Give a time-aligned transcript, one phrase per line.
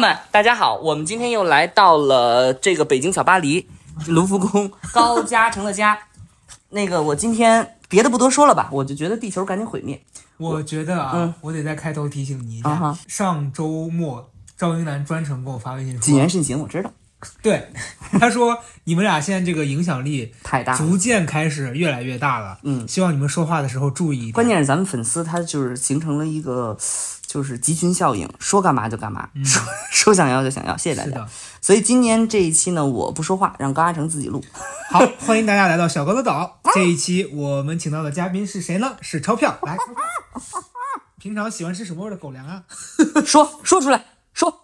[0.00, 3.68] 们，大家好，我们今天又来到了这个北京小巴黎，
[4.06, 5.98] 卢浮宫 高嘉诚的家。
[6.70, 10.00] 那个，我今天别的不多说了吧，我就觉得地球赶紧毁灭。
[10.38, 16.90] 我觉得啊，嗯我得在开头提醒你一下，啊哈上周末赵英男专程给我发微信说，谨言慎行，我知道，
[17.42, 17.70] 对，
[18.18, 20.74] 他说你们俩现在这个影响力太大。
[20.74, 24.32] 逐渐开始越来越大了，嗯希望你们说话的时候注意一点。
[24.32, 26.74] 关键是咱们粉丝他就是形成了一个
[27.32, 29.62] 就是集群效应，说干嘛就干嘛，说
[29.92, 31.24] 说想要就想要，谢谢大家。
[31.60, 34.42] 所以今年这一期呢，我不说话，让高阿成自己录。
[34.90, 36.58] 好，欢迎大家来到小高的岛。
[36.74, 38.96] 这一期我们请到的嘉宾是谁呢？
[39.00, 39.76] 是钞票，来，
[41.20, 42.64] 平常喜欢吃什么味儿的狗粮啊？
[43.24, 44.62] 说说出来，说。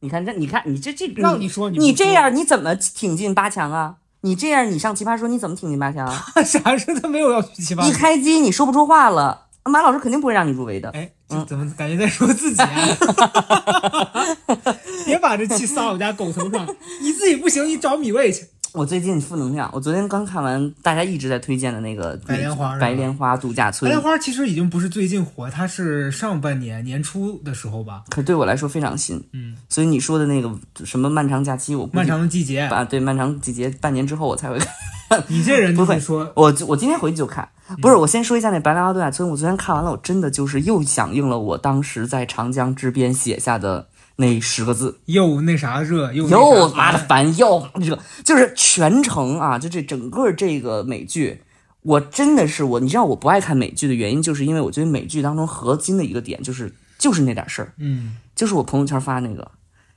[0.00, 3.96] 你看这，你看你这这，让你说你不你这样你怎么挺进八强啊？
[4.22, 6.24] 你这样你上奇葩说你怎么挺进八强啊？
[6.42, 7.92] 啥事他没有要去奇葩一？
[7.92, 10.90] 开机你说不出话了，马老师肯定不会让你入围的。
[10.90, 12.68] 哎，嗯这怎么感觉在说自己啊？
[15.04, 16.66] 别把这气撒我家狗头上，
[17.00, 18.46] 你自己不行，你找米未去。
[18.74, 28.02] 我最近负能量，我昨天刚看完大家一直在推荐的那个白莲花白莲花度假村白莲，花其实已经不是最近火，它是上半年年初的时候吧。
[28.10, 29.22] 可对我来说非常新。
[29.32, 34.68] 嗯，所以你说的那个什么漫长假期，我漫长的季节，啊，对漫长季节半年之后我才会看。
[35.28, 37.48] 你这人不会说，我我今天回去就看，
[37.80, 51.42] 不是我先说一下那白莲花度假村，我昨天看完了，我真的就是又响应了我当时在长江之边写下的那十个字，又那啥热，又又妈的烦，又热，就是全程啊，就这整个这个美剧，
[51.82, 59.48] 我真的是我，你知道我不爱看美剧的原因，就是因为我觉得美剧当中核心的一个点就是就是那点事儿，嗯，就是我朋友圈发那个，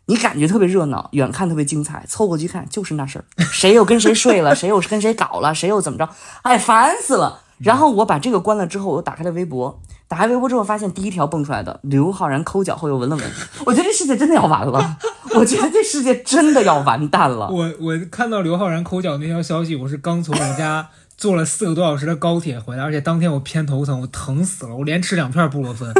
[0.07, 6.09] 你感觉特别热闹，远看特别精彩，凑过去看就是那事儿，谁又跟谁睡了， 谁又跟谁搞了，谁又怎么着，
[6.41, 7.41] 哎，烦死了。
[7.59, 13.31] 然后我把这个关了之后，我又打开了微博，打开微博之后发现第一条蹦出来的刘昊然抠脚后又闻了闻，
[13.67, 14.97] 我觉得这世界真的要完了，
[15.35, 17.47] 我觉得这世界真的要完蛋了。
[17.49, 25.93] 我我看到刘昊然抠脚那条消息，我是刚从我家 坐了四个多小时的高铁回来，而且当天我偏头疼，我疼死了，我连吃两片布洛芬。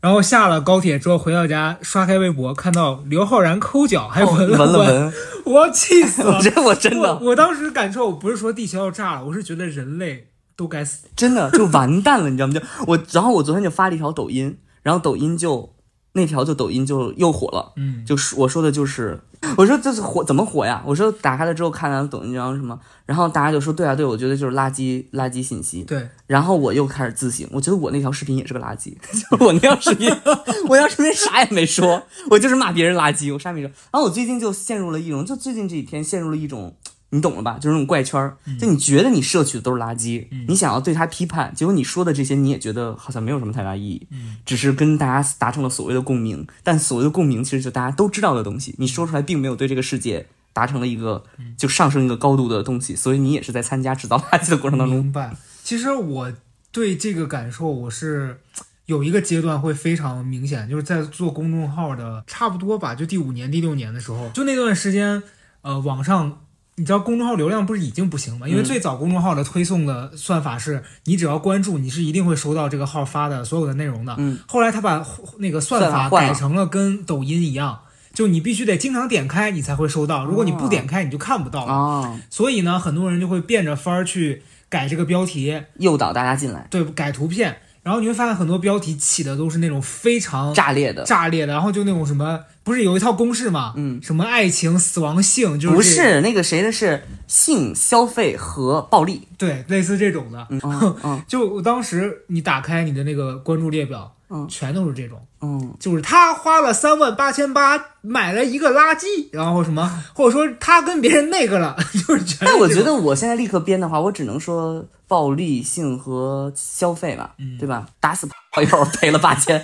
[0.00, 5.12] 然后下了高铁之后回到家，刷开微博看到刘昊然抠脚还纹纹了纹，
[5.44, 6.40] 我要气死了我。
[6.42, 11.06] 这我真的我我当时感受，我不是说地球要炸了，我是觉得人类都该死。
[11.14, 12.54] 真的就完蛋了，你知道吗？
[12.54, 15.74] 就 我，然后我昨天就发了一条抖音，然后抖音就
[16.12, 19.20] 那条就抖音就又火了，嗯，就是我说的就是，
[19.56, 20.82] 我说这是火怎么火呀？
[20.84, 25.82] 我说打开了之后看了抖音，然后什么，然后大家就说对啊对，我觉得就是垃圾垃圾信息。
[25.84, 28.92] 对，然后我又开始自省，我觉得我那条视频也是个垃圾，
[29.30, 30.10] 就是我那条视频，
[30.68, 33.70] 我那条视频啥也没说，我就是骂别人垃圾，我啥也没说。
[33.92, 36.74] 然后我最近就陷入了一种，就最近这几天陷入了一种，
[37.10, 37.58] 你懂了吧？
[37.60, 44.06] 就是那种怪圈儿，就你觉得你摄取的都是垃圾，你想要对他批判，结果你说的这些你也觉得好像没有什么太大意义，
[44.44, 50.26] 只是跟大家达成了所谓的共鸣，但所谓的共鸣其实就大家都知道的东西，你说出来并没有对这个世界。
[50.52, 51.22] 达成了一个
[51.56, 55.32] 就上升一个高度的东西，所以你也是在参加制造垃圾的过程当中明白。
[55.62, 56.32] 其实我
[56.72, 58.40] 对这个感受，我是
[58.86, 65.22] 有一个阶段会非常明显，就是在做公众号的差不多吧，就第五年、第六年的时候，就那段时间，
[65.62, 66.40] 呃，网上。
[66.76, 68.48] 你知道公众号流量不是已经不行吗？
[68.48, 74.14] 因为嗯最早公众号的推送的算法是，你只要关注，你是一定会收到这个号发的所有的内容的。
[74.18, 75.06] 嗯，后来他把
[75.38, 77.80] 那个算法改成了跟抖音一样，
[78.14, 81.72] 就你必须得经常点开你才会收到，如果你不点开你就看不到了。
[81.72, 91.02] 哦，所以呢，很多人就会变着法儿去改这个标题，诱导大家进来，对，改图片，然后你会发现很多标题起的都是那种非常炸裂的。
[91.04, 93.72] 炸裂的，然后就那种什么，不是有一套公式吗？
[93.76, 100.46] 嗯，什么爱情、死亡、性，就是不是那个谁的是性消费和暴力，对，类似这种的。
[100.50, 105.20] 嗯嗯嗯 就我当时你打开你的那个关注列表，嗯全都是这种。
[105.42, 112.44] 嗯，就是他花了三万八千八买了一个垃圾，然后什么， 或者说他跟别人那个了， 就是全是。
[112.44, 117.86] 但我觉得我现在立刻编的话，我只能说暴力性和消费吧，嗯对吧？
[118.00, 119.62] 打死炮友赔了八千，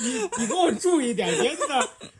[0.00, 1.62] 你你给我注意点，别在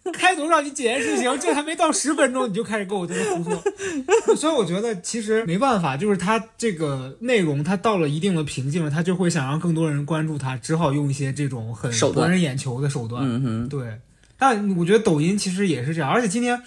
[0.05, 4.37] 那开头让你解释事情，这还没到十分钟你就开始跟我在那胡说。
[4.37, 13.23] 所以我觉得其实没办法，就是他这个内容，他到了一定的瓶颈了，他就会想让更多人关注他，只好用一些这种很博人眼球的手段。
[13.25, 13.99] 嗯哼，对，
[14.39, 16.63] 但我觉得抖音其实也是这样，而且今天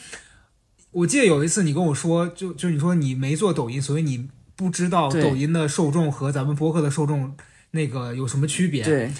[0.91, 7.35] 我记得有一次你跟我说，就就你说你没做抖音，所以你不知道抖音的受众和咱们博客的受众
[7.71, 8.83] 那个有什么区别。
[8.83, 9.11] 对，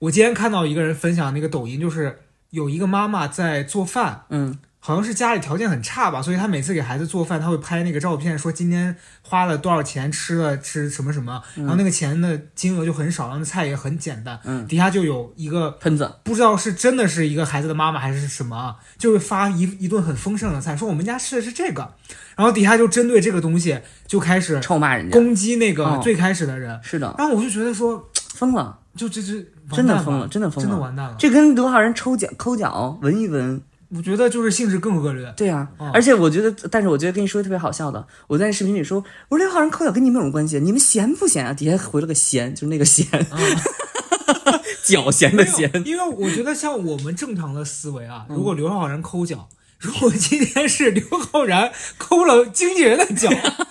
[0.00, 2.20] 我今天看到一个人分享那个抖音，就是
[2.50, 4.58] 有一个妈妈在做饭，嗯。
[4.82, 14.66] 好像是家里条件很差吧，所以她每次给孩子做饭，他会拍那个照片，说今天花了多少钱吃了吃什么什么，然后那个钱的金额就很少，然后菜也很简单，嗯。
[14.66, 21.92] 底下就有一个喷子，不知道是真的是一个孩子的妈妈还是什么啊，就会发一一顿很丰盛的菜，说我们家吃的是这个，
[22.34, 25.12] 然后底下就针对这个东西就开始臭骂人家。
[25.12, 26.00] 攻击那个哦。
[26.02, 28.09] 最开始的人，是的，然后我就觉得说，
[28.40, 31.14] 疯了，就这这真的疯了，真的疯了，真的完蛋了。
[31.18, 33.60] 这跟刘昊然抽奖抠脚闻一闻，
[33.90, 35.30] 我觉得就是性质更恶劣。
[35.36, 40.58] 对呀、哦而且我觉得，但是我觉得跟你说特别好笑的，我在视频里说，我说刘昊然抠脚跟你们有什么关系？
[40.58, 41.52] 你们闲不闲啊？
[41.52, 43.06] 底下回了个闲，就是那个闲，
[44.88, 45.70] 脚闲的闲。
[45.84, 49.46] 因为我觉得像我们正常的思维啊，嗯如果刘昊然抠脚，
[49.80, 53.30] 如果今天是刘昊然抠了经纪人的脚，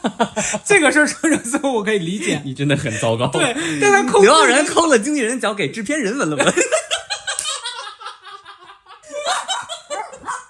[0.66, 2.42] 这个事儿上热搜我可以理解。
[2.44, 3.28] 你真的很糟糕。
[3.28, 6.54] 对，但他抠刘昊然抠了经纪人的脚，给制片人闻了闻。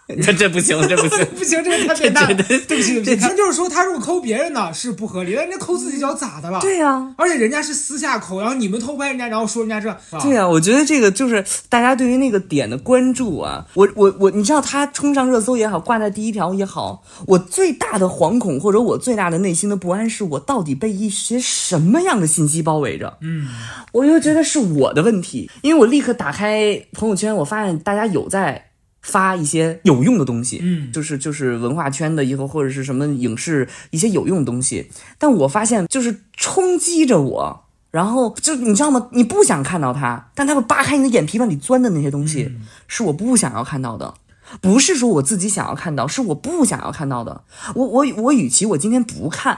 [0.24, 1.24] 这这不行，这不行。
[1.38, 2.34] 不行，这个太变态了。
[2.44, 3.22] 对不起，对不这起。
[3.22, 6.60] 咱就是说，他如果抠别人的是不合理，但人家抠自己脚咋的了？
[6.62, 23.18] 对呀、而且人家是私下抠，然后你们偷拍人家，然后说人家这，对呀、我觉得这个就是大家对于那个点的关注啊，我我我，你知道他冲上热搜也好，挂在第一条也好，我最大的惶恐或者我最大的内心的不安，是我到底被一些什么样的信息包围着？
[23.22, 23.48] 嗯，
[23.92, 28.69] 我又觉得是我的问题，因为我立刻打开朋友圈，我发现大家有在
[29.02, 37.66] 发一些有用的东西，嗯就是就是文化圈的以后或者是什么影视一些有用的东西，但我发现就是冲击着我。
[37.92, 39.10] 然后就你知道吗？
[39.14, 42.52] 你不想看到它，但他会扒开你的眼皮往里钻的那些东西，
[42.88, 44.14] 是我不想要看到的。
[44.62, 47.46] 不是说我自己想要看到，是我不想要看到的。
[47.74, 49.58] 我我我，与其我今天不看，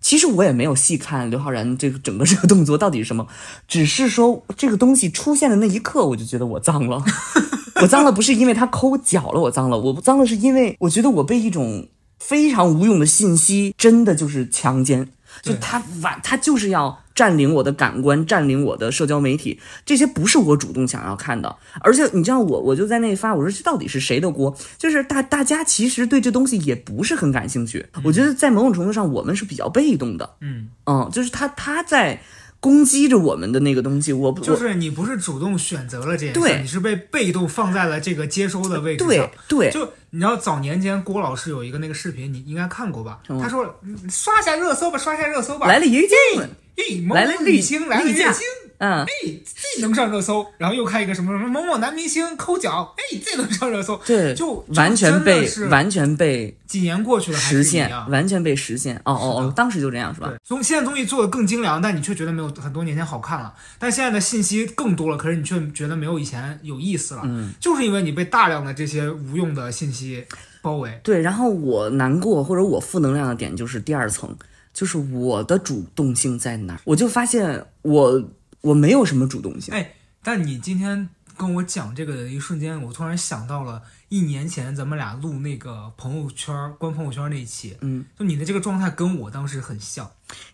[0.00, 3.26] 其实我也没有细看刘昊然这个整个这个动作到底是什么，
[3.68, 7.04] 只是说这个东西出现的那一刻，我就觉得我脏了。
[7.80, 11.88] 我脏了不是因为他抠脚了，我脏了，我脏了是因为我觉得我被一种
[12.18, 15.08] 非常无用的信息真的就是强奸，
[15.42, 21.56] 就他完他就是要占领我的感官，占领我的社交媒体，这些不是我主动想要看的。
[21.80, 24.54] 而且你知道我，我就在那发，我说这到底是谁的锅？
[24.78, 27.86] 就是大大家其实对这东西也不是很感兴趣。
[28.04, 30.28] 我觉得在某种程度上，我们是比较被动的。
[30.40, 32.20] 嗯，嗯，就是他他在
[32.60, 39.30] 攻击着我们的那个东西，我不就是你不是主动选择了这件事，对你是被被动放在了这个接收的位置上。
[39.48, 43.18] 对对，就你知道早年间郭老师有一个那个视频，你应该看过吧？
[43.28, 45.66] 嗯他说嗯刷下热搜吧，刷下热搜吧。
[45.66, 48.42] 来了一个镜子，咦，某来了女星来了月经，
[48.78, 49.06] 嗯，哎，
[49.74, 50.46] 这能上热搜。
[50.56, 54.00] 然后又看一个什么什么某某男明星抠脚，哎，这能上热搜。
[54.06, 58.96] 对，就完全被是完全被几年过去了还是实现完全被实现。
[59.04, 63.52] 哦哦哦，当时就这样是吧对？，综现在东西做的更精良，但你却觉得没有很多年前好看了。
[63.78, 67.22] 但现在的信息更多了，可是你却觉得没有以前有意思了。
[67.24, 70.05] 嗯，就是因为你被大量的这些无用的信息
[70.62, 71.00] 包围。
[71.02, 74.36] 对，然后我难过或者我负能量的点就是第二层，
[74.72, 76.80] 就是我的主动性在哪儿？
[76.84, 78.30] 我就发现我
[78.60, 79.72] 我没有什么主动性。
[79.74, 90.10] 哎，但你今天跟我讲这个的一瞬间，我突然想到了一年前咱们俩录那个朋友圈关朋友圈那一期，嗯，就你的这个状态跟我当时很像。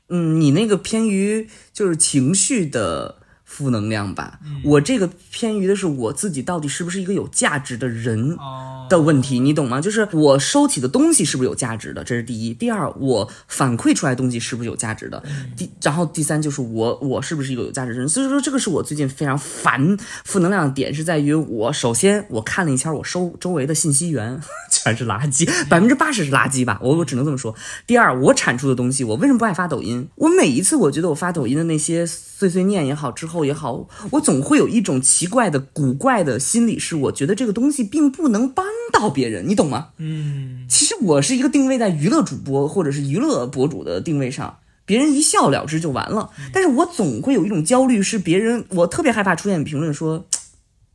[0.08, 3.22] 嗯，你那个偏于就是情绪的
[3.52, 8.32] 负能量吧，我这个偏于的是我自己到底是不是一个有价值的人。
[8.38, 9.78] 哦，的问题，你懂吗？
[9.78, 12.54] 就是我收起的东西是不是有价值的，这是第一。
[12.54, 15.23] 第二，我反馈出来的东西是不是有价值的？
[15.54, 18.09] 第，然后第三就是我我是不是一个有价值的人？
[18.09, 24.40] 所以说，这个是我最近非常烦负能量的点，是在于我首先我看了一圈我收周围的信息源
[24.73, 27.54] 全是垃圾，百分之八十是垃圾吧，我我只能这么说。
[27.87, 30.09] 第二，我产出的东西，我为什么不爱发抖音？
[30.16, 32.06] 我每一次我觉得我发抖音的那些
[32.42, 39.90] 碎碎念也好，之后也好，我总会有一种奇怪的、古怪的心理，是我觉得这个东西并不能帮到别人，你懂吗？
[39.99, 46.30] 嗯，其实我是一个定位在娱乐主播或者是娱乐博主的定位上，别人一笑了之就完了。
[46.52, 50.26] 但是我总会有一种焦虑，是别人我特别害怕出现评论说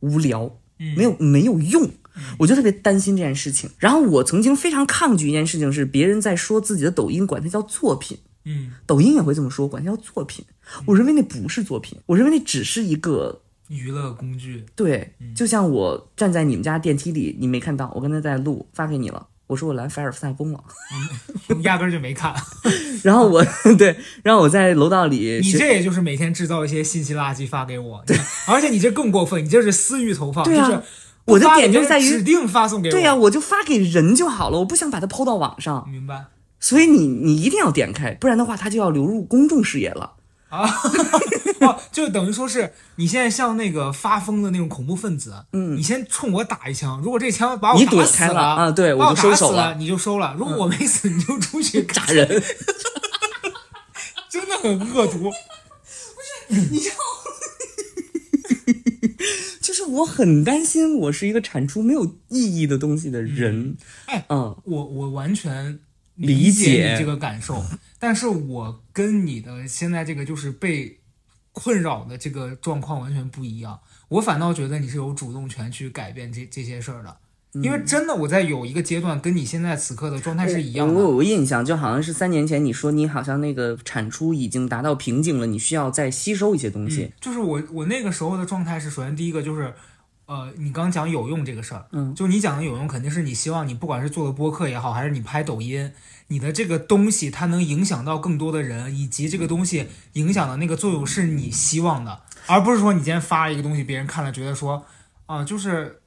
[0.00, 0.58] 无聊，
[0.94, 1.90] 没有没有用。
[2.40, 3.70] 我就特别担心这件事情。
[3.78, 8.18] 然后我曾经非常抗拒一件事情，是别人在说自己的抖音，管它叫作品。
[8.44, 10.44] 嗯，抖音也会这么说，管它叫作品。
[10.86, 14.64] 我认为那不是作品，我认为那只是一个娱乐工具。
[14.74, 19.26] 对，就像我站在你们家电梯里，你没看到，我刚才在录，发给你了。
[19.46, 20.62] 我说我来凡尔赛宫了，
[21.64, 22.34] 压根儿就没看。
[23.02, 23.42] 然后我
[23.78, 28.14] 对，然后我在楼道里，你这也就是每天制造一些信息垃圾发给我，对
[28.46, 30.82] 而且你这更过分，你这是私域投放，对啊就是
[31.24, 32.92] 我的点就在于指定发送给我。
[32.92, 35.88] 对呀、我就发给人就好了，我不想把它抛到网上。
[35.90, 36.26] 明白。
[36.60, 40.12] 所以你你一定要点开，不然的话它就要流入公众视野了。
[41.60, 50.34] 哦，就等于说是你现在像那个发疯的那种恐怖分子，嗯你先冲我打一枪，如果这枪把我打死躲开了啊对我就收打死手了了，你就收了。
[50.38, 52.26] 如果我没死，你就出去 打人，
[54.30, 55.18] 真的很恶毒。
[55.18, 55.30] 不
[56.54, 56.60] 是？
[56.70, 56.92] 你要
[59.60, 63.76] 就是我很担心，我是一个产出没有意义的东西的人。
[64.06, 65.78] 哎嗯，我我完全
[66.18, 67.64] 理解解你这个感受，
[67.98, 70.98] 但是我跟你的现在这个就是被
[71.52, 73.80] 困扰的这个状况完全不一样。
[74.08, 77.16] 我反倒觉得你是有主动权去改变这这些事儿的，
[77.62, 80.94] 因为真的我在有一个阶段跟你现在此刻的状态是一样的。
[80.94, 87.02] 我有个印象，就好像是三年前你说你好像那个产出已经达到瓶颈了，你需要再吸收一些东西。
[87.02, 89.72] 嗯，就是我我那个时候的状态是，首先第一个就是，
[90.28, 95.90] 呃，你刚讲有用这个事儿，嗯，就你讲的有用，肯定是你希望你不管是做的播客也好，还是你拍抖音，
[96.26, 104.84] 你的这个东西它能影响到更多的人，以及这个东西影响的那个作用是你希望的，而不是说你今天发一个东西，别人看了觉得说，
[105.26, 106.00] 啊、就是。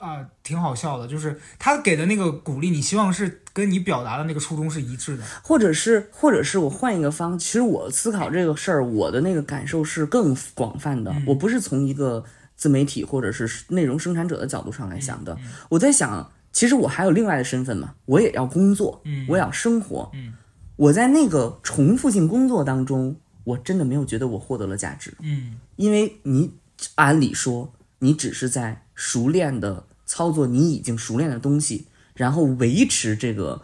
[0.00, 5.24] 啊、挺好笑的，就是他给的那个鼓励，你希望是跟你表达的那个初衷是一致的。
[5.42, 11.12] 或者是，或者是我换一个方，其实我思考这个事儿，我的那个感受是更广泛的。
[11.26, 12.22] 我不是从一个
[12.58, 15.34] 自媒体或者是内容生产者的角度上来想的。
[15.70, 20.10] 我在想，其实我还有另外的身份嘛，我也要工作，嗯我也要生活。
[20.12, 20.34] 嗯
[20.76, 26.52] 我在那个重复性工作当中，我真的没有觉得我获得了价值，嗯因为你
[26.94, 33.60] 按理说，你只是在熟练的操作你已经熟练的东西，然后维持这个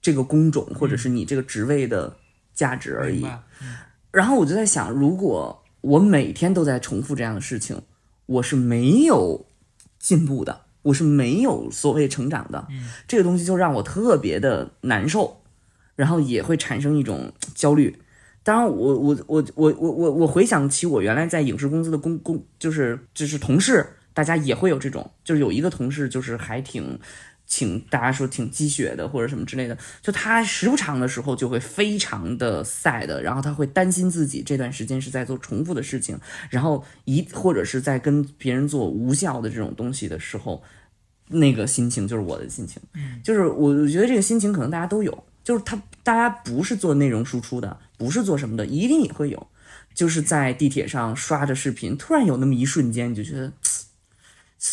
[0.00, 2.16] 这个工种或者是你这个职位的
[2.54, 3.26] 价值而已。
[4.10, 7.78] 然后我就在想，如果我每天都在重复这样的事情，
[8.28, 9.46] 我是没有
[9.98, 12.68] 进步的，我是没有所谓成长的。
[13.06, 15.42] 这个东西就让我特别的难受，
[15.96, 17.98] 然后也会产生一种焦虑。
[18.42, 26.98] 当然我，我我我我我我回想起我原来在影视公司的工工，就是就是同事，大家也会有这种，就是有一个同事就是还挺。
[27.50, 40.62] 请大家说挺鸡血的或者什么之类的，就他时不常的时候就会非常的 sad，然后他会担心自己这段时间是在做重复的事情，然后一或者是在跟别人做无效的这种东西的时候，
[41.28, 42.82] 那个心情就是我的心情，
[43.24, 49.46] 就是我觉得这个心情可能大家都有，就是他大家不是做内容输出的，不是做什么的，一定也会有，
[49.94, 53.54] 就是在地铁上刷着视频，突然有那么一瞬间，你就觉得，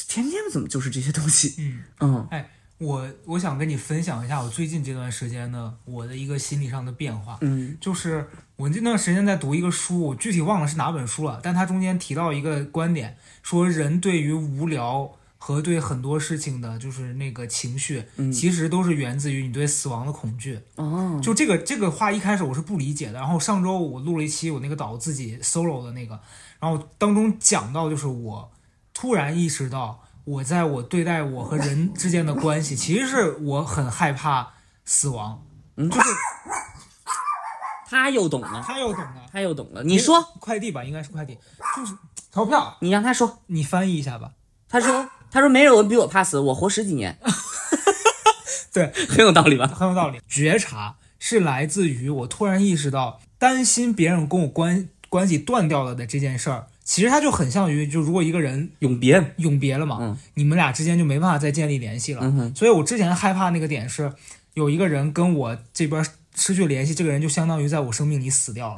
[0.09, 1.55] 天天怎么就是这些东西，
[2.01, 2.27] 嗯。
[2.31, 2.45] 嗯
[2.77, 7.77] 我我想跟你分享一下我最近这段时间的我的一个心理上的变化，嗯。
[7.79, 8.27] 就是
[8.57, 18.29] 我这段时间在读一个书，我具体忘了是哪本书了，但它中间提到一个观点，说人对于无聊和对很多事情的，就是那个情绪，嗯。
[18.29, 20.59] 其实都是源自于你对死亡的恐惧。
[20.75, 26.19] 哦，就这个这个话一开始我是不理解的，然后上周我录了一期我那个导自己 solo 的那个，
[26.59, 28.51] 然后当中讲到就是我
[28.93, 34.53] 突然意识到，我在我对待我和人之间的关系，其实是我很害怕
[34.83, 35.41] 死亡，
[35.77, 36.09] 就是
[37.89, 39.21] 他又懂了，他又懂了。
[39.31, 41.37] 他又懂了，你说，快递吧，应该是快递，
[41.75, 41.93] 就是
[42.31, 44.31] 投票，你让他说，你翻译一下吧。
[44.69, 47.19] 他说，他说没有人比我怕死，我活十几年，
[48.73, 49.67] 对， 很有道理吧？
[49.67, 50.19] 很有道理。
[50.27, 62.21] 觉察是来自于我突然意识到，担心别人跟我关关系断掉了的这件事儿，其实它就很像于，就如果一个人永别，永别了嘛，嗯你们俩之间就没办法再建立联系了。
[62.55, 64.13] 所以我之前害怕那个点是，
[64.53, 68.75] 有一个人跟我这边失去联系，这个人就相当于在我生命里死掉了。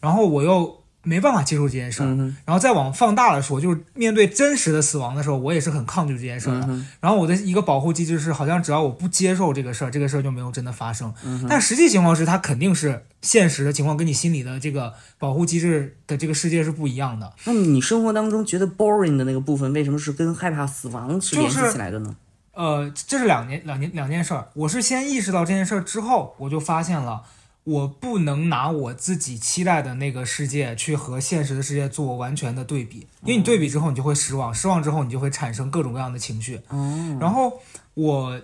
[0.00, 6.66] 然后我又没办法接受这件事儿，嗯，然后再往放大了说，就是面对真实的死亡的时候，我也是很抗拒这件事儿的。
[6.68, 11.12] 嗯，然后我的一个保护机制是，好像只要我不接受这个事儿，这个事儿就没有真的发生。
[11.24, 17.32] 嗯但实际情况是，它肯定是现实的情况跟你心里的这个保护机制的这个世界是不一样的。
[17.44, 22.14] 那么你生活当中觉得 boring 的那个部分，为什么是跟害怕死亡是联系起来的呢？
[22.52, 24.48] 呃，这是两件两件两件事儿。
[24.52, 27.22] 我是先意识到这件事儿之后，我就发现了。
[27.64, 36.60] 我不能拿我自己期待的那个世界去和现实的世界做完全的对比，因为你对比之后，你就会失望，失望之后，你就会产生各种各样的情绪。
[36.68, 37.60] 哦，然后
[37.94, 38.40] 我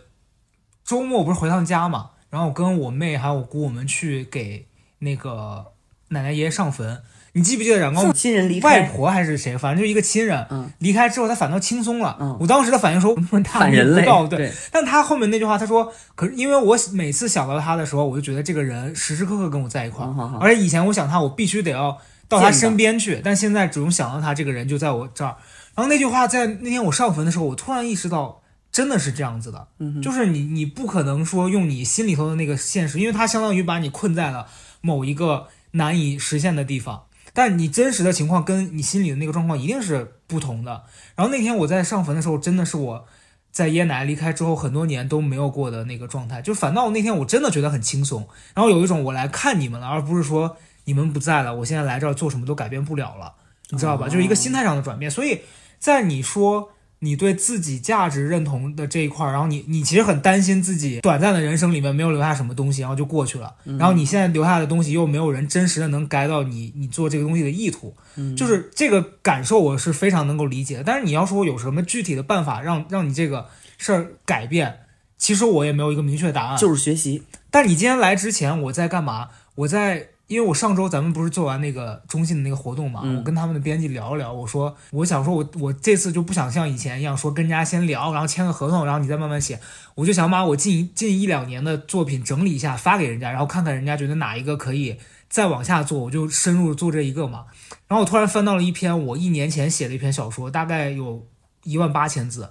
[0.85, 4.67] 周末不是回趟家嘛，然后我跟我妹还有我姑我们去给
[4.99, 5.73] 那个
[6.09, 7.03] 奶奶爷爷上坟。
[7.37, 10.71] 你记不记得冉高亲人离开，外婆还是谁，反正就一个亲人，嗯。
[10.79, 12.17] 离开之后他反倒轻松了。
[12.19, 12.35] 嗯。
[12.41, 13.15] 我当时的反应说，
[13.45, 14.39] 他反人类不到，对。
[14.39, 20.07] 对，但他后面那句话，他说，可是因为我每次想到他的时候，我就觉得这个人时时刻刻跟我在一块
[20.41, 25.37] 而且以前我想他，我必须得要到他身边去，但现在只用想到他，这个人就在我这儿。
[25.75, 28.41] 然后那句话在那天我上坟的时候，我突然意识到，
[28.73, 34.47] 真的是这样子的，嗯就是你你不可能说用你心里头的那个现实，因为它相当于把你困在了
[34.81, 37.03] 某一个难以实现的地方。
[37.37, 40.85] 但你真实的情况跟你心里的那个状况一定是不同的。
[41.15, 43.07] 然后那天我在上坟的时候，真的是我
[43.53, 53.35] 在爷爷奶奶离开之后很多年都没有过的那个状态，就反倒那天我真的觉得很轻松，然后有一种我来看你们了，而不是说你们不在了，我现在来这儿做什么都改变不了了，
[53.69, 54.09] 你知道吧？
[54.09, 55.11] 就是一个心态上的转变。
[55.11, 55.43] 所以
[55.79, 56.71] 在你说。
[57.01, 63.55] 你对自己价值认同的这一块儿，然后你你其实很担心自己短暂的人生里面没有留下什么东西，然后就过去了。
[63.65, 67.95] 然后你现在留下的东西又没有人真实的能 get 到你你做这个东西的意图，
[68.37, 70.85] 就是这个感受我是非常能够理解的。
[70.85, 74.81] 但是你要说有什么具体的办法让让你这个事儿改变，
[75.19, 76.57] 其实我也没有一个明确的答案。
[76.57, 77.25] 就是学习。
[77.51, 79.29] 但你今天来之前我在干嘛？
[79.57, 80.09] 我在。
[80.29, 89.61] 因为我上周咱们不是做完那个中信的那个活动嘛，我跟他们的编辑聊了聊，我说我想说，我我这次就不想像以前一样说跟人家先聊，然后签个合同，然后你再慢慢写，
[89.95, 94.97] 我就想把我近近一两年的作品整理一下发给人家，然后看看人家觉得哪一个可以
[95.29, 97.45] 再往下做，我就深入做这一个嘛。
[97.87, 101.25] 然后我突然翻到了一篇我一年前写的一篇小说，大概有
[101.63, 102.51] 一万八千字，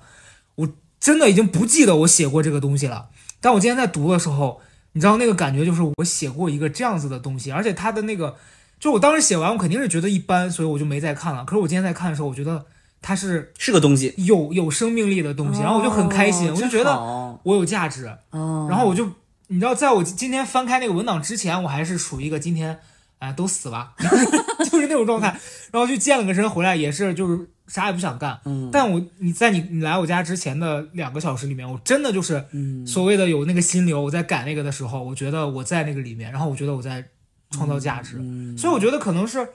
[0.56, 3.10] 我真的已经不记得我写过这个东西了。
[3.42, 4.62] 但我今天在读的时候。
[4.96, 8.38] 你知道那个感觉就是我写过一个这样子的东西，而且他的那个，
[8.80, 11.44] 就我当时写完，我肯定是觉得一般，所以我就没再看了。
[11.44, 12.66] 可是我今天在看的时候，我觉得
[13.02, 16.98] 它是是个东西，有有生命力的东西，然后我就很开心，我就觉得
[17.44, 18.06] 我有价值。
[18.32, 19.06] 然后我就
[19.48, 22.80] 你知道，在我今天翻开那个文档之前，我还是处于一个今天
[23.20, 23.94] 哎都死吧，
[24.72, 25.28] 就是那种状态。
[25.72, 27.50] 然后去健了个身回来，也是就是。
[27.68, 37.04] 啥也不想干，嗯，但我你在你你来我家之前的两个小时里面，我真的就是，嗯，所谓的有那个心流，我在改那个的时候，我觉得我在那个里面，然后我觉得我在
[37.50, 38.22] 创造价值，
[38.56, 39.50] 所以我觉得可能是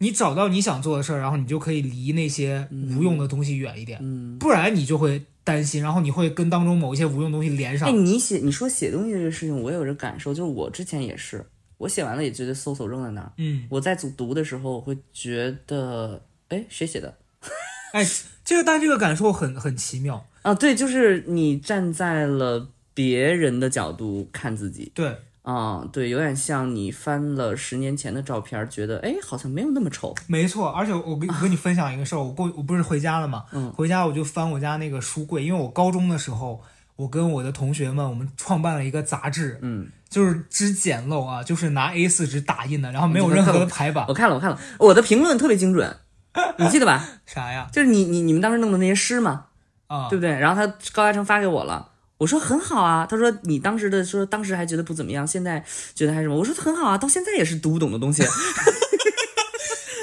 [0.00, 7.88] 你找到你想做的事儿，然后你就可以离那些无用的东西远一点，嗯，不然你就会担心，然后你会跟当中某一些无用东西连上。
[7.88, 11.46] 哎，你写你说写东西这个事情，我有这感受，就是我之前也是，
[11.78, 17.14] 我写完了也觉得搜索扔在那儿，嗯，我在组读的时候，我会觉得，哎，谁写的？
[17.92, 18.06] 哎，
[18.44, 20.54] 这个但这个感受很很奇妙啊！
[20.54, 30.14] 对，就是你站在了别人的角度看自己，对啊，对，有点像你翻了十年前的照片，觉得哎，好像没有那么丑。
[30.26, 36.62] 没错，而且我跟我跟你分享一个事儿，我过我不是回家了嘛，嗯，回家我就翻我家那个书柜，因为我高中的时候，
[36.96, 44.04] 我跟我的同学们，我们创办了一个杂志，嗯，就是之简陋啊，就是拿 A 四纸打印的，然后没有任何的排版。
[44.08, 45.96] 我看了，我看了，我的评论特别精准。
[46.58, 47.06] 你记得吧？
[47.26, 47.68] 啥呀？
[47.72, 49.46] 就是你你你们当时弄的那些诗嘛，
[49.86, 50.30] 啊，对不对？
[50.30, 53.06] 然后他高嘉诚发给我了，我说很好啊。
[53.08, 56.36] 他说你当时的说当时还觉得不怎么样，现在觉得还什么？
[56.36, 58.22] 我说很好啊，到现在也是读不懂的东西。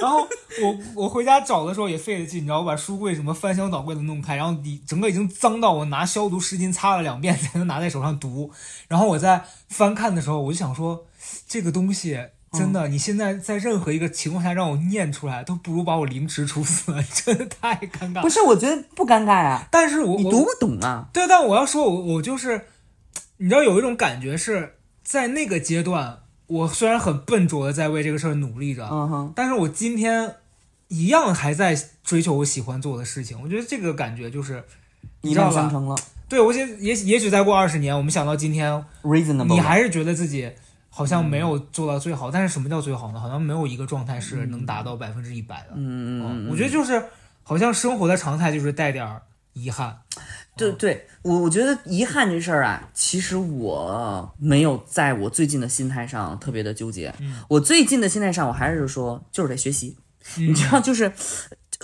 [0.04, 0.28] 然后
[0.62, 8.52] 我我回家找的时候也费了劲，你知道，我把书柜什么翻箱倒柜的弄开，然后你整个已经脏到我拿消毒湿巾擦了两遍才能拿在手上读。
[8.89, 11.06] 然后我在翻看的时候，我就想说
[11.48, 12.20] 这个东西。
[12.56, 18.22] 真的，你现在在任何一个情况下让我念出来，都不如把我凌迟处死，真的太尴尬。
[18.22, 21.10] 不是，我觉得不尴尬呀，但是我你读不懂啊。
[21.12, 22.68] 对，但我要说，我我就是，
[23.38, 26.20] 你知道有一种感觉是在那个阶段，
[26.54, 30.36] 我虽然很笨拙的在为这个事儿努力着，嗯哼，但是我今天
[30.88, 33.42] 一样还在追求我喜欢做的事情。
[33.42, 34.63] 我觉得这个感觉就是
[35.22, 35.96] 一脉相承了。
[36.30, 38.84] 对，我也也也许再过二十年，我们想到今天，
[39.48, 40.52] 你还是觉得自己。
[40.96, 43.20] 好像没有做到最好，但是什么叫最好呢？
[43.20, 45.70] 好像没有一个状态是能达到百分之一百的。
[45.74, 47.04] 嗯嗯嗯，我觉得就是
[47.42, 49.04] 好像生活的常态就是带点
[49.54, 49.98] 遗憾。
[50.56, 57.13] 对对，我我觉得遗憾这事儿啊，其实我没有在我最近的心态上特别的纠结。
[57.48, 59.98] 我最近的心态上，我还是说就是得学习。
[60.38, 61.12] 你知道，就是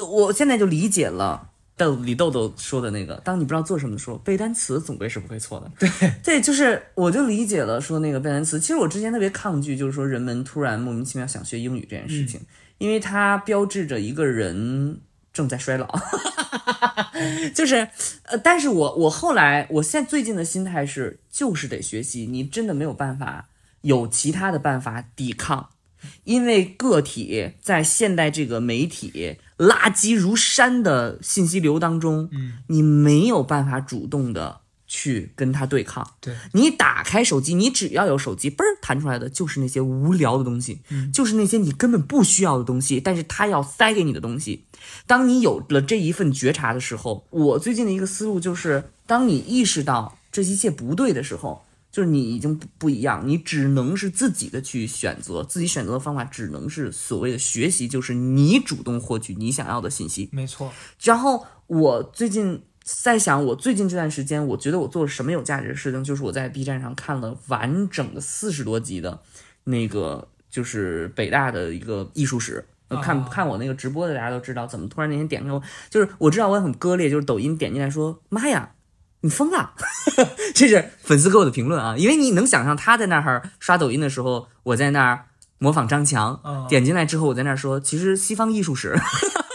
[0.08, 1.50] 我现在就理解了。
[1.76, 5.72] 豆李豆豆说的那个，当你不知道做什么的时候，背单词总归是不会错的。
[5.80, 5.90] 对，
[6.22, 8.60] 对，就是我就理解了说那个背单词。
[8.60, 12.42] 其实我之前特别抗拒，就是说人们突然莫名其妙想学英语这件事情，
[12.80, 15.00] 因为它标志着一个人
[15.34, 15.88] 正在衰老。
[17.54, 17.88] 就是
[18.24, 22.26] 呃，但是我我后来，我现在最近的心态是，就是得学习。
[22.26, 23.50] 你真的没有办法
[23.82, 25.70] 有其他的办法抵抗，
[26.24, 29.38] 因为个体在现代这个媒体。
[29.58, 36.06] 垃圾如山的信息流当中，嗯，你没有办法主动的去跟他对抗。
[36.20, 44.66] 对你打开手机，你只要有手机，嘣儿弹出来的就是那些无聊的东西，嗯，就是那些你根本不需要的东西，但是他要塞给你的东西。
[45.08, 51.64] 当你有了这一份觉察的时候，我最近的一个思路就是，当你意识到这一切不对的时候。
[51.92, 60.30] 就是你已经不不一样，你只能是自己的去选择，自己选择的方法只能是所谓的学习，就是你主动获取你想要的信息。
[60.32, 60.72] 没错。
[61.02, 62.62] 然后我最近
[63.02, 69.20] 在想，我最近这段时间，我觉得我做了什么有价值的事情，就是我在 B 站上看了完整的四十多集的
[69.66, 72.66] 那个，就是北大的一个艺术史。
[72.88, 78.72] 呃看啊看我那个直播的大家都知道，怎么突然那天点开我，就是我知道我很割裂，就是抖音点进来说妈呀。
[79.22, 79.74] 你疯了！
[80.56, 85.26] 这是粉丝给我的评论啊，因为你能想象他在那儿刷抖音的时候，我在那儿
[85.58, 88.98] 模仿张强，啊点进来之后我在那儿说，其实西方艺术史，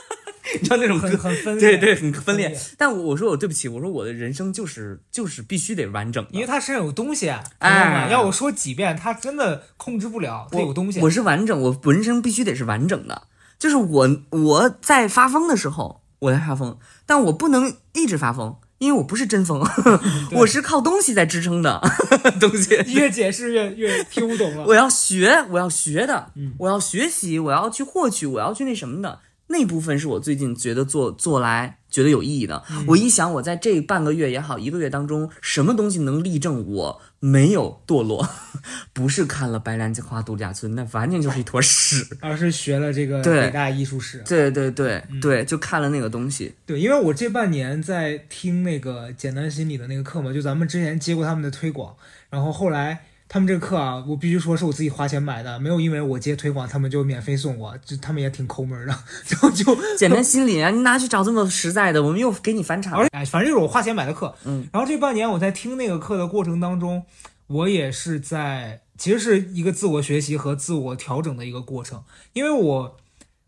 [0.54, 2.58] 你知道那种很很分裂，对对，很分裂裂。
[2.78, 11.00] 但我我说我对不起，我说我的人生就是就是必须得完整，因为他身上有东西，啊，要我说几遍，他真的控制不了，他有东西。
[11.00, 13.24] 我是完整，我人生必须得是完整的。
[13.58, 19.64] 就是我我在发疯的时候，我在发疯，但我不能一直发疯，因为我不是真疯，
[20.32, 21.80] 我是靠东西在支撑的
[22.40, 22.74] 东西。
[22.92, 24.64] 越解释越越听不懂了。
[24.66, 29.20] 我要学，我要学的，嗯我要学习，我要去获取，我要去那什么的。
[29.54, 32.62] 那部分是我最近觉得做做来觉得有意义的。
[32.70, 38.28] 嗯我一想，我在这半个月也好，一个月当中，什么东西能例证我没有堕落？
[38.92, 42.04] 不是看了《白兰花度假村》，那完全就是一坨屎。
[42.20, 44.22] 而是学了这个对北大艺术史。
[44.26, 46.52] 对对对嗯对，就看了那个东西。
[46.66, 51.94] 对，因为我这半年在听那个简单心理的那个课嘛，就咱们之前接过他们的推广，
[52.28, 53.04] 然后后来
[53.34, 58.94] 他们这个课啊，我必须说是我自己花钱买的，没有因为我接推广他们就免费送我，就他们也挺抠门的，
[59.26, 62.00] 然 后就 简单心理啊，你哪去找这么实在的？
[62.00, 63.08] 我们又给你返场而。
[63.08, 67.02] 哎，反正就是我花钱买的课，嗯，然后这半年我在听那个课的过程当中，
[67.48, 72.96] 我也是在其实是一个自我学习和自我调整的一个过程，因为我。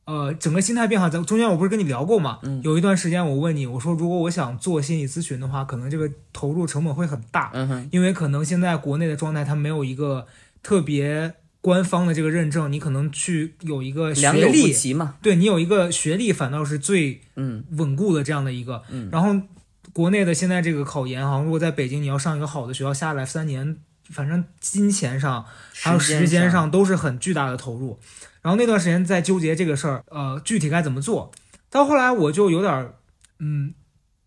[0.07, 2.39] 呃，整个心态变化，在中间我不是跟你聊过嘛？
[2.43, 10.29] 嗯有一段时间我问你，我说如果我想做心理咨询的话，可能这个投入成本会很大，嗯哼，因为可能现在国内的状态它没有一个
[10.63, 15.17] 特别官方的这个认证，你可能去有一个学历，嘛。
[15.21, 18.85] 对你有一个学历反倒是最嗯稳固的这样的一个。
[18.91, 19.35] 嗯然后
[19.93, 23.77] 国内的现在这个考研，好像如果在北京你要上一个好的学校，下来三年，
[24.11, 27.99] 反正金钱上还有时间上都是很巨大的投入。
[28.47, 31.33] 然后那段时间在纠结这个事儿，呃，具体该怎么做。
[31.69, 32.95] 到后来我就有点儿，
[33.41, 33.75] 嗯，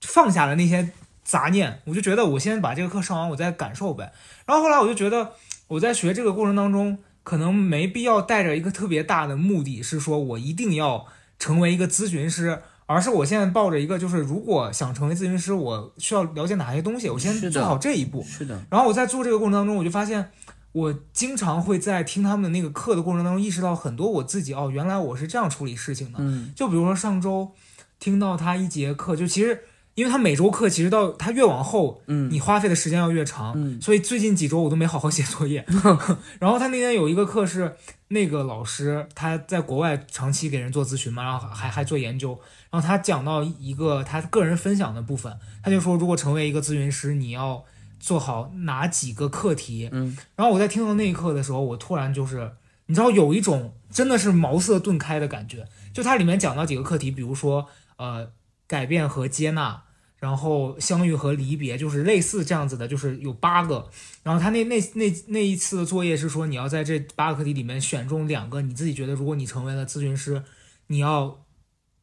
[0.01, 0.89] 放下了那些
[1.23, 4.11] 杂念，我就觉得我先把这个课上完，我再感受呗。
[4.45, 5.31] 然后后来我就觉得
[5.69, 11.05] 我在学这个过程当中，可能没必要带着一个特别大的目的，是说我一定要
[11.39, 18.21] 成为一个咨询师，而是我现在抱着一个，就是如果想成为咨询师，我需要了解哪些东西，我先做好这一步。
[18.23, 20.29] 是的，然后我在做这个过程当中，我就发现，
[20.71, 26.19] 我经常会在听他们那个课的过程当中，意识到很多我自己哦，原来我是这样处理事情的。
[26.19, 27.51] 嗯就比如说上周
[27.99, 29.63] 听到他一节课，就其实
[29.95, 35.65] 因为他每周课其实到他越往后，嗯你花费的时间要越长，嗯所以最近几周我都没好好写作业。
[36.39, 37.75] 然后他那天有一个课是
[38.09, 47.65] 那个老师他在国外长期给人做咨询嘛，然后还还做研究，然后他讲到一个他个人分享的部分，他就说如果成为一个咨询师，你要
[47.99, 49.89] 做好哪几个课题。
[49.91, 52.53] 嗯，然后我在听到那一刻的时候，我突然就是
[52.85, 55.67] 你知道有一种真的是茅塞顿开的感觉。
[55.93, 58.31] 就它里面讲到几个课题，比如说呃
[58.67, 59.83] 改变和接纳，
[60.17, 63.89] 然后相遇和离别，就是类似这样子的，就是有八个。
[64.23, 70.43] 然后他那那那那一次的作业是说，你要在这八个课题里面选中两个，你自己觉得如果你成为了咨询师，
[70.87, 71.45] 你要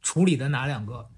[0.03, 1.09] 处理的哪两个。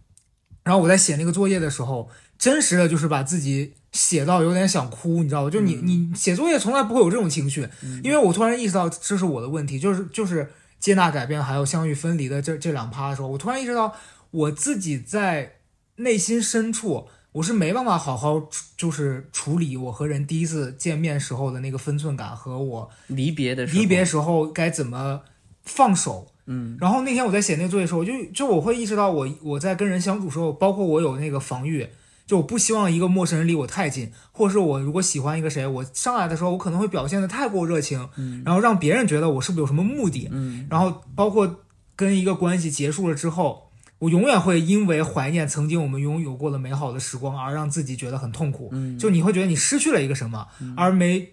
[0.62, 5.50] 然后我在写那个作业的时候，真实的就是把自己写到有点想哭，你知道吗？
[5.50, 7.68] 就你你写作业从来不会有这种情绪，
[8.02, 13.94] 因为我突然意识到这是我的问题，就是就是接纳改变还有相遇分离的这这两趴的时候，我突然意识到
[14.30, 15.56] 我自己在
[15.96, 17.08] 内心深处。
[17.32, 25.20] 我是没办法好好处就是处理我和人第一次见面时候的那个分寸感和我离别的时候离别时候该怎么
[25.62, 26.26] 放手。
[26.46, 31.86] 嗯然后那天我在写那个作业的时候，我就就我会意识到我我在跟人相处时候，包括我有那个防御，
[32.28, 38.06] 就我不希望一个陌生人离我太近，或者是我如果喜欢一个谁，我上来的时候我可能会表现的太过热情，
[38.44, 41.64] 然后让别人觉得我是不是有什么目的，嗯然后包括
[41.96, 51.32] 跟一个关系结束了之后，我永远会因为怀念曾经我们拥有过的美好的时光而让自己觉得很痛苦，嗯就你会觉得你失去了一个什么，而没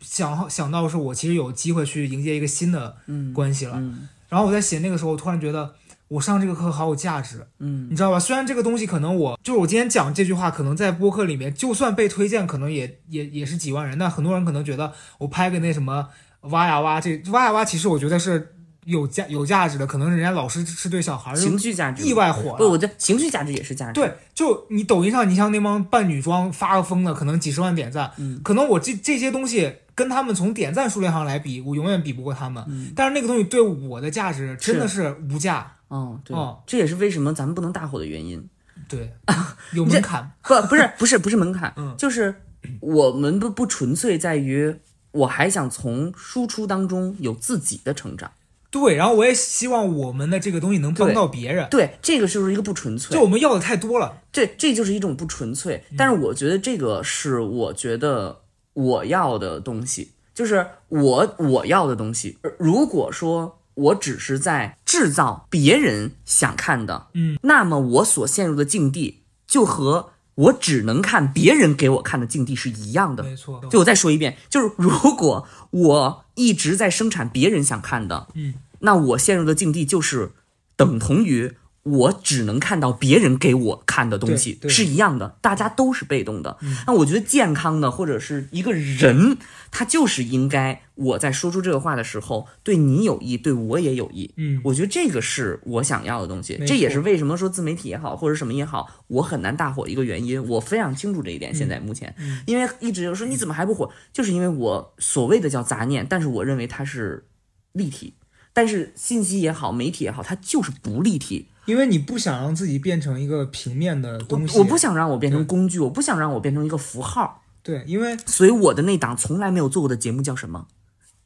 [0.00, 3.74] 想想到是我其实有机会去迎接一个新的嗯关系了。
[3.78, 5.72] 嗯然后我在写那个时候，我突然觉得
[6.08, 8.20] 我上这个课好有价值，嗯你知道吧？
[8.20, 16.08] 虽然这个东西可能我就是我今天讲这句话，可能在播客里面就算被推荐，可能也也也是几万人，但很多人可能觉得我拍个那什么
[16.42, 22.70] 挖呀挖，这挖呀挖，其实我觉得是有价有价值的，可能人家老师是对小孩儿情绪价值意外火不，了。
[22.70, 23.94] 我觉得情绪价值也是价值。
[23.94, 32.64] 对，就你抖音上，你像那帮扮女装发个疯的，可能几十万点赞，嗯可能我这这些东西跟他们从点赞数量上来比，我永远比不过他们。
[32.68, 35.72] 嗯但是那个东西对我的价值真的是无价。
[35.88, 38.48] 哦，对哦，这也是为什么咱们不能大火的原因。
[38.88, 39.12] 对，
[39.72, 40.30] 有门槛。
[40.42, 42.42] 不，不是，不是，不是门槛，嗯就是
[42.80, 44.76] 我们不不纯粹在于，
[45.12, 48.30] 我还想从输出当中有自己的成长。
[48.70, 51.66] 对，然后我也希望我们的这个东西能帮到别人。
[51.70, 53.22] 对，这个就是一个不纯粹就。
[53.22, 55.82] 我们要的太多了，这这就是一种不纯粹。
[55.96, 58.42] 但是我觉得这个是我觉得
[58.74, 62.38] 我要的东西，就是我我要的东西。
[62.58, 73.22] 如果说我只是在制造别人想看的，嗯，那么我所陷入的境地就和我只能看别人给我看的境地是一样的。
[73.22, 73.62] 没错。
[73.70, 80.32] 就我再说一遍，就是如果我一直在生产别人想看的，嗯，那我陷入的境地就是
[80.76, 81.54] 等同于
[81.86, 86.58] 我只能看到别人给我看的东西是一样的，大家都是被动的。
[86.84, 89.38] 那我觉得健康的或者是一个人，
[89.70, 94.34] 他就是应该我在说出这个话的时候，对你有益，对我也有益。
[94.36, 100.44] 嗯，我觉得这个是我想要的东西，这也是为什么说自媒体也好，或者什么也好，我很难大火一个原因。
[100.48, 102.12] 我非常清楚这一点，现在目前，
[102.46, 107.28] 因为一直就说你怎么还不火，就是因为我所谓的叫杂念，但是我认为它是
[107.70, 108.14] 立体，
[108.52, 111.46] 但是信息也好，媒体也好，它就是不立体。
[111.66, 120.66] 因为你不想让自己变成一个平面的东西，我不想让我变成工具，我不想让我变成一个符号，对，因为所以我的那档从来没有做过的节目叫什么？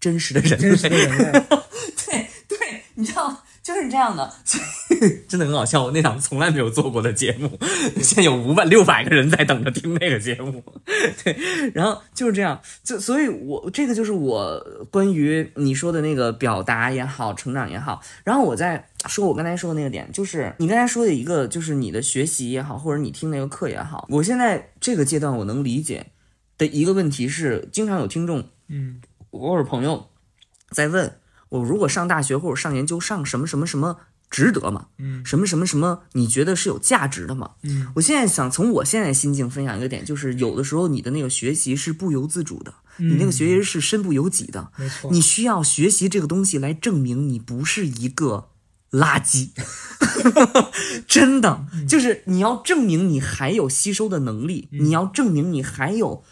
[0.00, 0.56] 真实的人类。
[0.56, 1.32] 真实的人类，
[2.06, 4.60] 对对，你知道，就是这样的，所
[4.96, 5.84] 以 真的很好笑。
[5.84, 7.58] 我那档从来没有做过的节目，
[8.02, 10.62] 现在有五百六百个人在等着听那个节目。
[11.22, 11.36] 对，
[11.74, 14.58] 然后就是这样，就所以我，这个就是我
[14.90, 18.00] 关于你说的那个表达也好，成长也好。
[18.24, 26.06] 然后我再说我刚才说的那个点，就是你刚才说的一个，就是你的学习也好，或者你听那个课也好，我现在这个阶段我能理解
[26.56, 30.08] 的一个问题是，经常有听众嗯，我有朋友
[30.70, 31.12] 在问
[31.50, 33.98] 我，如果上大学或者上研究上什么什么什么
[34.30, 34.86] 值得吗？
[34.98, 37.52] 嗯，什么什么什么你觉得是有价值的吗？
[37.62, 48.50] 嗯，我现在想从我现在心境分享一个点，就是有的时候你的那个学习是不由自主的，你那个学习是身不由己的，没错，你需要学习这个东西来证明你不是一个
[48.92, 49.50] 垃圾，
[51.08, 56.22] 真的就是你要证明你还有吸收的能力，你要证明你还有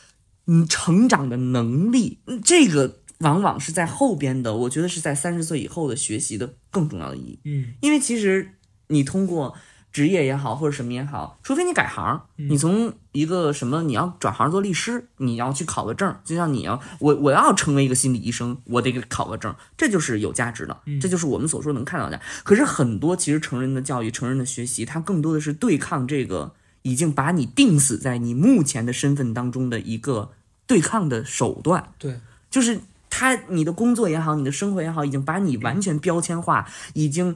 [0.46, 8.52] 嗯成长的能力，嗯这个往往是在后边的，我觉得是在三十岁以后的学习的更重要的意义，嗯因为其实
[8.88, 9.54] 你通过。
[9.90, 22.20] 职业也好，或者什么也好，除非你改行，你从一个什么你要转行做律师，你要去考个证，就像你要我我要成为一个心理医生，我得给考个证，这就是有价值的，这就是我们所说能看到的。
[22.44, 26.52] 可是很多其实成人的教育、成人的学习，它更多的是对抗这个
[26.82, 30.32] 已经把你定死在你目前的身份当中的一个
[30.66, 31.94] 对抗的手段。
[31.98, 32.78] 对，就是
[33.10, 37.34] 他你的工作也好，你的生活也好，已经把你完全标签化，已经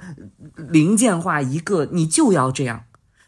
[0.56, 2.85] 零件化一个，你就要这样。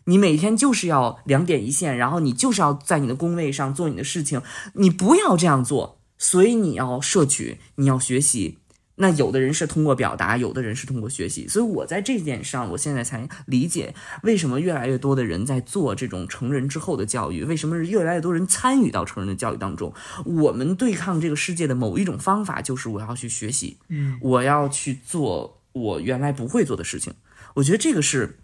[0.07, 4.43] 你每天就是要两点一线，然后你就是要在你的工位上做你的事情，
[4.75, 8.59] 你不要这样做，所以你要摄取，你要学习。
[8.97, 19.93] 那有的人是通过表达，有的人是通过学习，所以我在这点上，我现在才理解为什么越来越多的人在做这种成人之后的教育，为什么是越来越多人参与到成人的教育当中。
[20.25, 27.13] 我们对抗这个世界的某一种方法，就是我要去学习，嗯，我要去做我原来不会做的事情。
[27.55, 28.39] 我觉得这个是。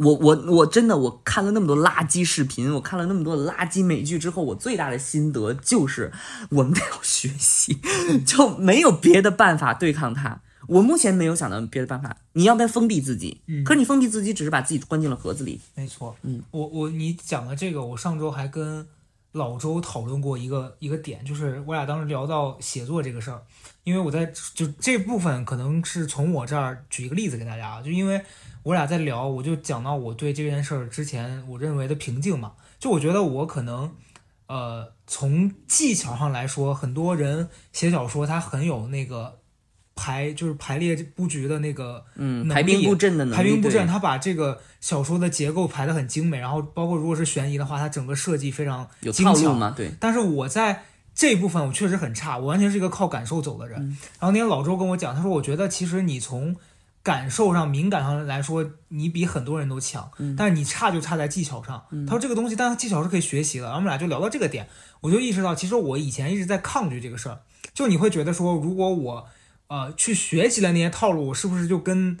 [0.00, 6.10] 我我我真的我看了那么多垃圾视频，我看了那么多垃圾美剧之后，我最大的心得就是
[6.48, 7.78] 我们得要学习，
[8.26, 10.40] 就没有别的办法对抗它。
[10.68, 12.16] 我目前没有想到别的办法。
[12.32, 15.60] 你要不要封闭自己，可是你封闭自己只是把自己关进了盒子里。
[15.74, 18.86] 没错，嗯，我我你讲的这个，我上周还跟
[19.32, 23.42] 老周讨论过一个一个点，就是我俩当时聊到写作这个事儿，
[23.84, 28.22] 因为我在就这部分可能是从我这儿举一个例子给大家啊，就因为
[28.62, 33.92] 我俩在聊，我就讲到我对这件事儿之前我认为的瓶颈嘛，就我觉得我可能
[34.46, 39.38] 呃从技巧上来说，很多人写小说他很有那个
[39.94, 49.34] 排就是排列布局的那个嗯，排兵布阵的能力，排兵布阵，他把这个小说的结构排得很精美，然后包括如果是悬疑的话，它整个设计非常有精巧。
[49.34, 49.74] 套路吗？
[49.76, 53.78] 对，但是我在这部分我确实很差，我完全是一个靠感受走的人。
[54.18, 56.56] 然后那天老周跟我讲，他说我觉得其实你从
[57.02, 61.82] 感受上、敏感上来说，你比很多人都强，但是你差就差在技巧上。
[62.06, 63.64] 他说这个东西，但是技巧是可以学习的。
[63.64, 64.68] 然后我们俩就聊到这个点，
[65.00, 67.40] 我就意识到，其实我以前一直在抗拒这个事儿，
[67.72, 69.28] 就你会觉得说，如果我
[69.68, 72.18] 呃去学习了那些套路，我是不是就跟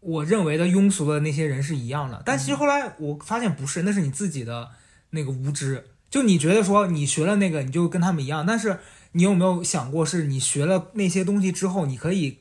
[0.00, 2.22] 我认为的庸俗的那些人是一样的？
[2.24, 4.70] 但其实后来我发现不是，那是你自己的
[5.10, 5.88] 那个无知。
[6.08, 8.78] 就你觉得说你学了那个，你就跟他们一样，但是
[9.12, 12.38] 你有没有想过，是你学了那些东西之后，你可以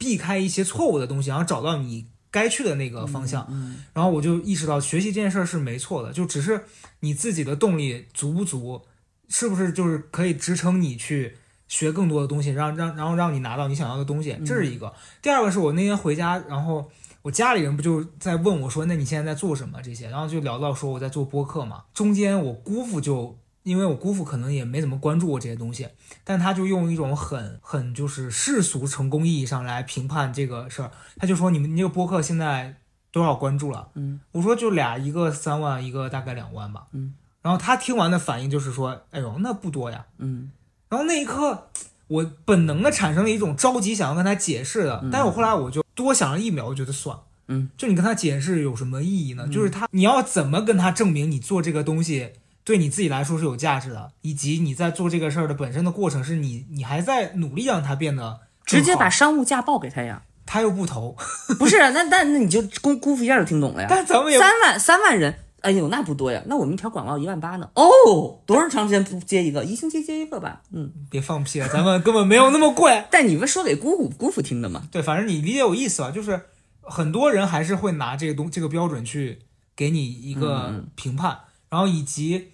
[0.00, 3.46] 避开一些错误的东西，然后找到你该去的那个方向。
[3.92, 6.64] 然后我就意识到，学习这件事儿是没错的，就只是
[7.00, 8.80] 你自己的动力足不足，
[9.28, 11.36] 是不是就是可以支撑你去
[11.68, 14.90] 学更多的东西，让让然后让你拿到你想要的东西，这是一个。
[15.20, 20.08] 第二个是我那天回家，然后我家里人不就在问我说，那你现在在做什么这些？
[20.08, 21.84] 然后就聊到说我在做播客嘛。
[21.92, 25.88] 中间我姑父就因为我姑父可能也没怎么关注过这些东西，
[26.24, 32.76] 但他就用一种很很就是世俗成功意义上来评判这个事儿，他就说你们你这个播客现在
[33.12, 33.88] 多少关注了？
[33.94, 36.86] 嗯，我说就俩，一个三万，一个大概两万吧。
[36.92, 40.06] 嗯，然后他听完的反应就是说，哎呦，那不多呀。
[40.18, 40.50] 嗯
[40.88, 41.68] 然后那一刻，
[42.08, 47.22] 我本能的产生了一种着急想要跟他解释的，但是我后来我就多想了一秒，我觉得算了。
[47.46, 49.46] 嗯，就你跟他解释有什么意义呢？
[49.48, 52.32] 就是他你要怎么跟他证明你做这个东西
[52.70, 60.22] 对你自己来说是有价值的，以及你在做这个事儿的本身的过程是你你还在努力让它变得直接把商务价报给他呀。
[60.46, 61.16] 他又不投，
[61.58, 63.88] 不是，啊那那那你就估估符一下就听懂了呀。
[63.90, 66.40] 但咱们也三万三万人，哎呦，那不多呀。
[66.46, 67.68] 那我们一条广告一万八呢？
[67.74, 69.64] 哦，多长时间不接一个？
[69.64, 70.62] 一星期接一个吧。
[70.70, 73.04] 嗯，别放屁了，咱们根本没有那么贵。
[73.10, 74.84] 但你们说给姑姑姑父听的嘛？
[74.92, 76.40] 对，反正你理解我意思吧，就是
[76.82, 79.40] 很多人还是会拿这个东这个标准去
[79.76, 82.50] 给你一个评判，然后以及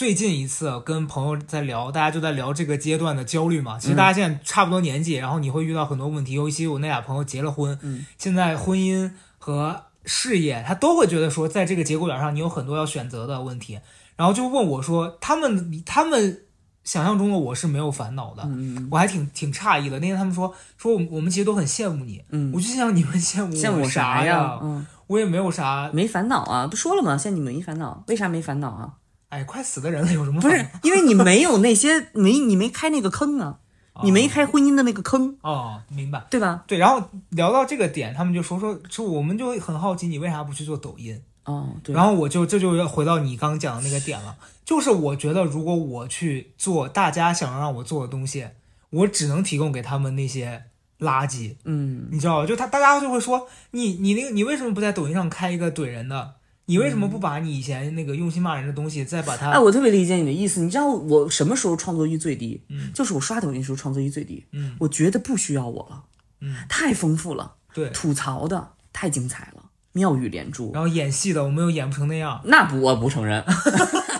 [0.00, 3.78] 最近一次跟朋友在聊，大家就在聊这个阶段的焦虑嘛。
[3.78, 13.78] 其实大家现在差不多年纪，然后你会遇到很多问题，尤其我那俩朋友结了婚，嗯现在婚姻和事业他都会觉得说，在这个节骨眼上你有很多要选择的问题，
[14.16, 16.44] 然后就问我说，他们他们
[16.82, 19.98] 想象中的我是没有烦恼的，嗯我还挺挺诧异的。
[19.98, 24.58] 那天他们说说我们我们其实都很羡慕你，嗯，我就想你们羡慕羡慕我啥呀？
[24.62, 27.18] 嗯，我也没有啥，没烦恼啊，不说了吗？
[27.18, 28.94] 现在你们没烦恼，为啥没烦恼啊？
[29.30, 33.58] 哎，快死的人了，有什么不是因为你没有那些没你没开那个坑啊，
[34.02, 36.24] 你没开婚姻的那个坑，哦，明白。
[36.28, 36.64] 对吧？
[36.66, 41.22] 对，然后聊到这个点，他们就说说就，我们就很好奇你为啥不去做抖音？
[41.44, 41.94] 哦，对。
[41.94, 48.48] 然后我就这就要回到你刚讲的那个点了，就是我觉得如果我去做大家想让我做的东西，
[48.90, 50.64] 我只能提供给他们那些
[50.98, 52.46] 垃圾，嗯，你知道吧？
[52.46, 56.34] 就他大家就会说你你那个你为什么不在抖音上开一个怼人的？
[56.70, 60.60] 你为什么不把你以前那个用心骂人的东西再把它哎，我特别理解你的意思。
[60.60, 62.62] 你知道我什么时候创作欲最低？
[62.68, 64.46] 嗯就是我刷抖音时候创作欲最低。
[64.52, 66.04] 嗯我觉得不需要我了，
[66.40, 70.70] 嗯太丰富了，对，吐槽的太精彩了，妙语连珠。
[70.72, 73.44] 然后演戏的我们又演不成那样，那不，我不承认，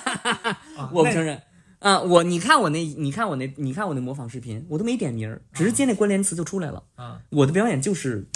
[0.90, 1.40] 我不承认。
[1.78, 6.82] 啊、我你看我那，你看我那，你看我那模仿视频，我都没点名儿，只是接那关联词就出来了。
[6.96, 8.28] 啊我的表演就是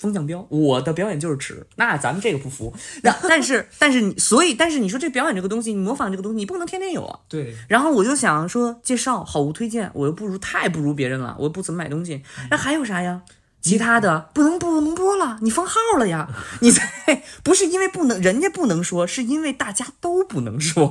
[0.00, 1.66] 风向标，我的表演就是尺。
[1.76, 2.74] 那咱们这个不服。
[3.02, 7.20] 那 但是但是你，所以但是你说这表演这个东西，你模仿这个东西，你不能天天有啊。
[7.28, 13.20] 对，然后我就想说介绍好物推荐，我又不如太不如别人了，我又不怎么买东西，那还有啥呀？
[13.60, 16.26] 其他的不能不能播了，你封号了呀！
[16.62, 16.82] 你在
[17.42, 20.88] 不是因为不能，人家不能说，是因为大家都不能说。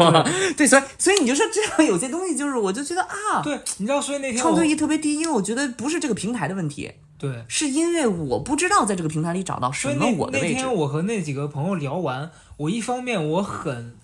[0.56, 10.54] 对，所以所以你就说这样有些东西，就是我就觉得啊，对，你知道，所以那天我创作欲特别低，因为我觉得不是这个平台的问题，对，是因为我不知道在这个平台里找到什么我的位置。
[10.56, 10.74] 天。
[10.74, 13.96] 我和那几个朋友聊完，我一方面我很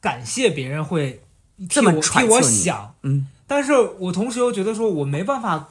[0.00, 1.20] 感谢别人会
[1.58, 5.70] 替这么我替我想，嗯，但是我同时又觉得说我没办法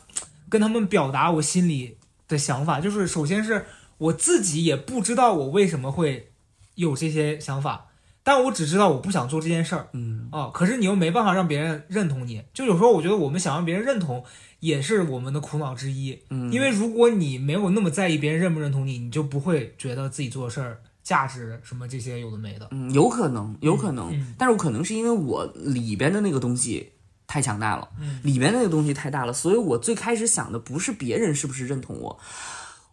[0.50, 1.96] 跟他们表达我心里
[2.28, 3.66] 的想法，就是首先是
[3.98, 6.32] 我自己也不知道我为什么会
[6.76, 7.86] 有这些想法，
[8.30, 14.24] 但我只知道我不想做这件事儿，嗯，哦，可是你又没办法让别人认同你，就有时候我觉得我们想让别人认同
[14.60, 16.52] 也是我们的苦恼之一，嗯。
[16.52, 24.36] 因为如果你没有那么在意别人认不认同你，你就不会觉得自己做事儿价值什么这些有的没的，嗯，有可能，有可能，嗯。
[24.38, 26.92] 但是我可能是因为我里边的那个东西
[27.26, 28.20] 太强大了，嗯。
[28.22, 32.20] 里边那个东西太大了，所以我最开始想的不是别人是不是认同我，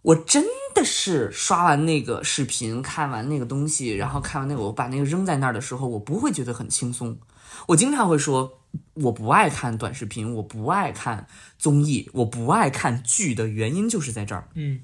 [0.07, 7.19] 我真的是刷完那个视频，看完那个东西，然后看完那个，我把那个扔在那儿的时候，我不会觉得很轻松。
[7.67, 8.61] 我经常会说，
[8.95, 11.27] 我不爱看短视频，我不爱看
[11.59, 14.49] 综艺，我不爱看剧的原因就是在这儿。
[14.55, 14.81] 嗯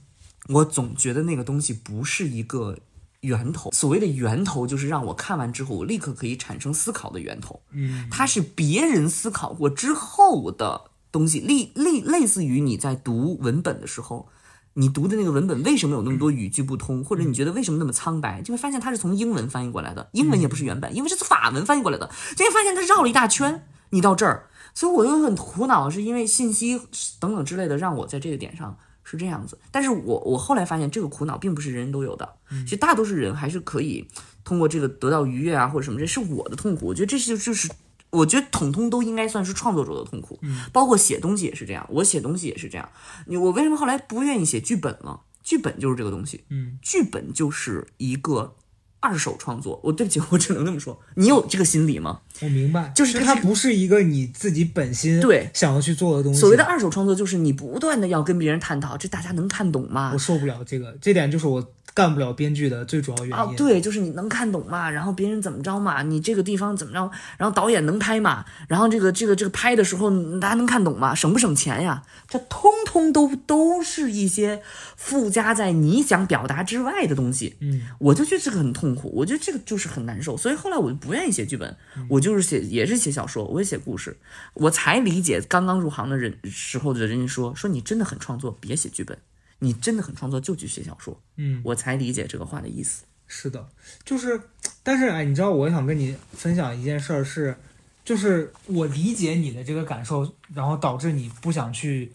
[0.48, 2.76] 我总觉得那个东西不是一个
[3.20, 3.70] 源头。
[3.70, 7.62] 所谓的源头，就是让我看完之后，我立刻可以产生思考的源头。
[7.70, 14.28] 嗯它是别人思考过之后的东西，类类类似于你在读文本的时候。
[14.74, 18.40] 你读的那个文本为什么有那么多语句不通，或者你觉得为什么那么苍白？
[18.42, 23.66] 就会发现它是从英文翻译过来的，英文也不是原版，因为是从法文翻译过来的，就会发现它绕了一大圈。
[23.90, 26.80] 你到这儿，所以我又很苦恼，是因为信息
[27.20, 29.58] 等等之类的，让我在这个点上是这样子。
[29.70, 32.28] 但是我我后来发现，这个苦恼并不是人人都有的，
[32.64, 34.08] 其实大多数人还是可以
[34.42, 36.86] 通过这个得到愉悦啊，或者什么，这是我的痛苦。
[36.86, 37.68] 我觉得这是就是。
[38.12, 40.38] 我觉得统统都应该算是创作者的痛苦，
[40.70, 42.88] 包括写东西也是这样，我写东西也是这样。
[43.26, 45.20] 你我为什么后来不愿意写剧本了？
[45.42, 48.54] 剧本就是这个东西，嗯剧本就是一个
[49.00, 49.80] 二手创作。
[49.82, 51.00] 我对不起， 我只能这么说。
[51.16, 52.20] 你有这个心理吗？
[52.40, 56.38] 我明白，就是它不是一个你自己本心对想要去做的东西。
[56.38, 60.18] 所谓的二手创作，就是你不断的要跟别人探讨，这大家能看懂吗我？
[60.18, 63.56] 受不了这个，这点就是我干不了编剧的最主要原啊，因。
[63.56, 72.02] 对，就是你能看懂嘛，然后别人怎么着嘛，你这个地方怎么着，然后导演能拍嘛，然后这个这个这个拍的时候大家能看懂嘛，省不省钱呀？
[72.28, 74.62] 这通通都都是一些
[74.96, 77.56] 附加在你想表达之外的东西。
[77.60, 81.76] 嗯，我就觉得这个很痛苦，我觉得这个就是很难受，所以后来我就不愿意写剧本，
[82.08, 84.16] 我就是写也是写小说，我也写故事，
[84.54, 89.18] 我才理解刚刚入行的人时候的人说说你真的很创作，别写剧本，
[89.62, 93.04] 你真的很创作就去写小说，嗯，我才理解这个话的意思。
[93.26, 93.66] 是的，
[94.04, 94.38] 就是，
[94.82, 97.56] 但是哎，你知道我想跟你分享一件事儿是，
[98.04, 102.12] 就是我理解你的这个感受，然后导致你不想去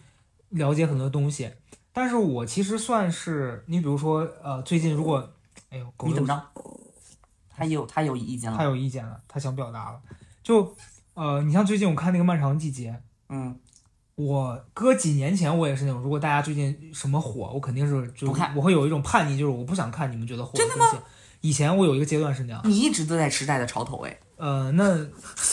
[0.50, 1.50] 了解很多东西。
[1.92, 5.32] 但是我其实算是你，比如说呃，最近如果，
[5.70, 6.62] 哎呦，狗你怎么着？
[7.50, 8.62] 他有他有意见了他。
[8.62, 10.00] 有意见了，他想表达了，
[10.44, 10.76] 就
[11.14, 12.92] 呃，你像最近我看那个《漫长季节》，
[13.30, 13.58] 嗯，
[14.18, 20.96] 我搁几年前我也是那种，如果大家最近什么火，我肯定是就不看我会有一种叛逆，就是我不想看你们觉得火的东西。
[21.40, 24.18] 以前我有一个阶段是那样，你一直都在时代的潮头哎。
[24.36, 25.06] 呃，那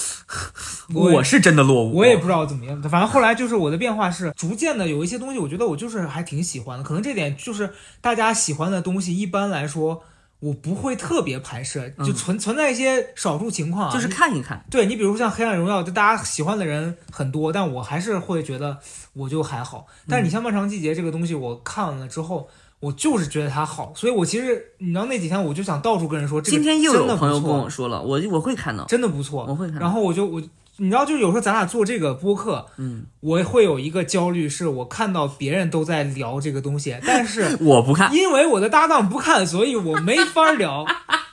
[0.93, 6.83] 我是真的落伍，我也不知道怎么样，反正后来就是我的变化是逐渐的有一些东西，我觉得我就是还挺喜欢的。
[6.83, 10.01] 可能这点就是大家喜欢的东西，一般来说
[10.45, 14.63] 我不会特别排斥，就存存在一些少数情况啊，嗯就是看一看。
[14.69, 18.77] 对你比如说像《黑暗荣耀》，就大家喜欢的人很多，但我还是会觉得
[19.13, 19.87] 我就还好。
[20.07, 22.47] 但是你像《漫长季节》这个东西，我看了之后。
[22.81, 29.81] 我就是觉得它好，所以我其实你知道那几天我就想到处跟人说，这个今天又真的不有朋友跟错我说了，我我会看到，真的不错，我会看到。
[29.81, 30.39] 然后我就我，
[30.77, 40.85] 你知道，就是有时候咱俩做这个播客，嗯，我会有一个焦虑，是我看到别人都在聊这个东西，但是 我不看，因为我的搭档不看，所以我没法聊。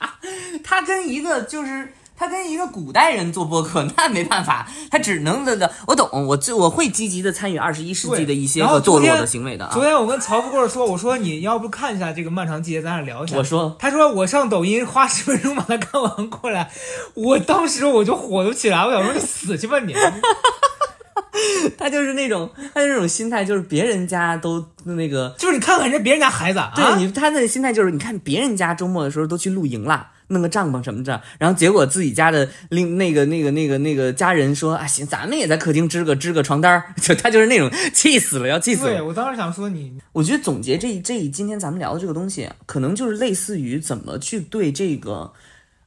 [0.63, 1.93] 他跟一个就是
[2.23, 9.83] 他跟一个古代人做播客， 那没办法，他只能那个，我懂，我就我会积极的参与二十一世纪的一些堕落的行为的啊昨。
[9.83, 13.35] 天我跟曹富贵说，我说你要不看一下这个漫长季节，咱俩聊一下。
[13.35, 16.71] 我说他说我上抖音花十分钟把它看完过来，
[17.15, 19.93] 我当时我就火都起来，我想说你死去吧你！
[21.77, 30.11] 他就是那种他就是那种心态，就是别人家都那个，就是你看看人家别人家孩子啊，对你他的心态就是，你看别人家周末的时候都去露营啦。
[30.27, 39.01] 弄个帐篷什么的，然后结果自己家的另那个那个那个那个家人说啊，行，咱们也在客厅支个支个床单儿，就他就是那种气死了，要气死了对。
[39.01, 45.31] 我当时想说你，我觉得总结这这今天咱们聊的这个东西，可能就是类似于怎么去对这个，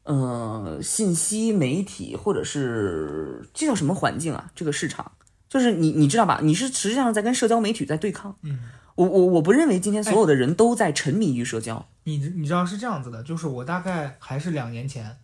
[0.05, 4.51] 呃，信息媒体或者是这叫什么环境啊？
[4.55, 5.11] 这个市场，
[5.49, 6.41] 就是你你知道吧？
[6.43, 8.37] 你是实际上在跟社交媒体在对抗。
[8.43, 8.59] 嗯，
[8.97, 11.87] 我我我不认为今天所有的人都在沉迷于社交。
[12.05, 15.17] 你你知道是这样子的，就是我大概还是两年前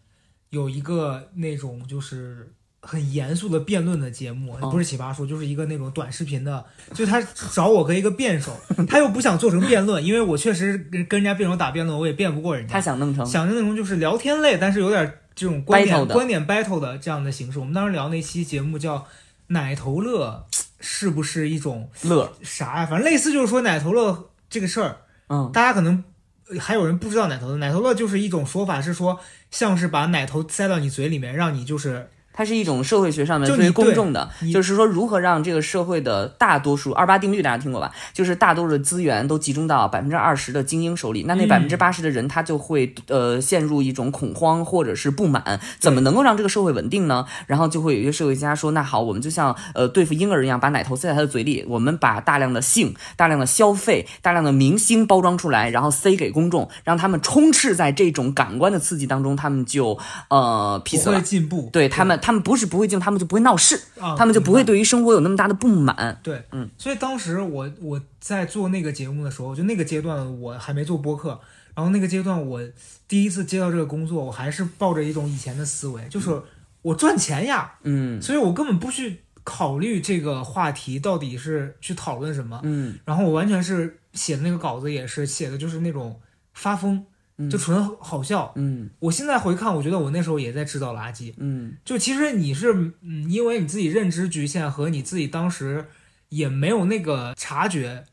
[0.50, 8.54] 有一个那种就是很严肃的辩论的节目，哦不是奇葩说，就是一个那种短视频的，就他找我和一个辩手，
[8.88, 17.58] 他又不想做成辩论，因为我确实跟跟人家辩手打辩论，我也辩不过人家，他想弄成想的那种就是聊天类，但是有点这种观点观点 battle 的这样的形式。
[17.58, 19.06] 我们当时聊那期节目叫
[19.48, 20.44] “奶头乐”，
[20.82, 22.86] 是不是一种乐，啥呀？
[22.86, 24.98] 反正类似就是说奶头乐这个事儿。
[25.28, 26.04] 嗯，大家可能
[26.50, 29.18] 呃还有人不知道奶头乐，奶头乐就是一种说法，是说
[29.50, 37.92] 像是把奶头塞到你嘴里面，让你就是它是一种社会学上面对于公众的，你就是说如何让这个社会的大多数二八定律大家听过吧？
[38.12, 47.24] 就是大多数的资源都集中到百分之二十的精英手里，那那嗯百分之八十的人他就会呃陷入一种恐慌或者是不满，怎么能够让这个社会稳定呢？
[47.46, 61.22] 然后就会有一些社会家说，那好，我们就像呃对付婴儿一样，把奶头塞在他的嘴里，我们把大量的性、大量的消费、大量的明星包装出来，然后塞给公众，让他们充斥在这种感官的刺激当中，他们就呃不会。
[61.22, 61.70] 进步。
[61.72, 66.18] 对他们，他们不是不会进，他们就不会闹事，啊，他们就不会对于生活有那么大的不满。
[66.22, 71.38] 对，嗯，所以当时我我在做那个节目的时候，就那个阶段我还没做播客，
[71.74, 72.62] 然后那个阶段我
[73.08, 76.40] 第一次接到这个工作，我还是抱着一种以前的思维，就是
[76.82, 78.22] 我赚钱呀，嗯。
[78.22, 82.96] 所以我根本不去考虑这个话题到底是去讨论什么，嗯。
[83.04, 86.20] 然后我完全是写的那个稿子也是写的就是那种
[86.54, 87.04] 发疯，
[87.50, 88.52] 就纯好笑。
[88.56, 91.32] 嗯我现在回看，我觉得我那时候也在制造垃圾。
[91.38, 92.72] 嗯就其实你是，
[93.02, 95.86] 嗯，因为你自己认知局限和你自己当时
[96.28, 98.04] 也没有那个察觉，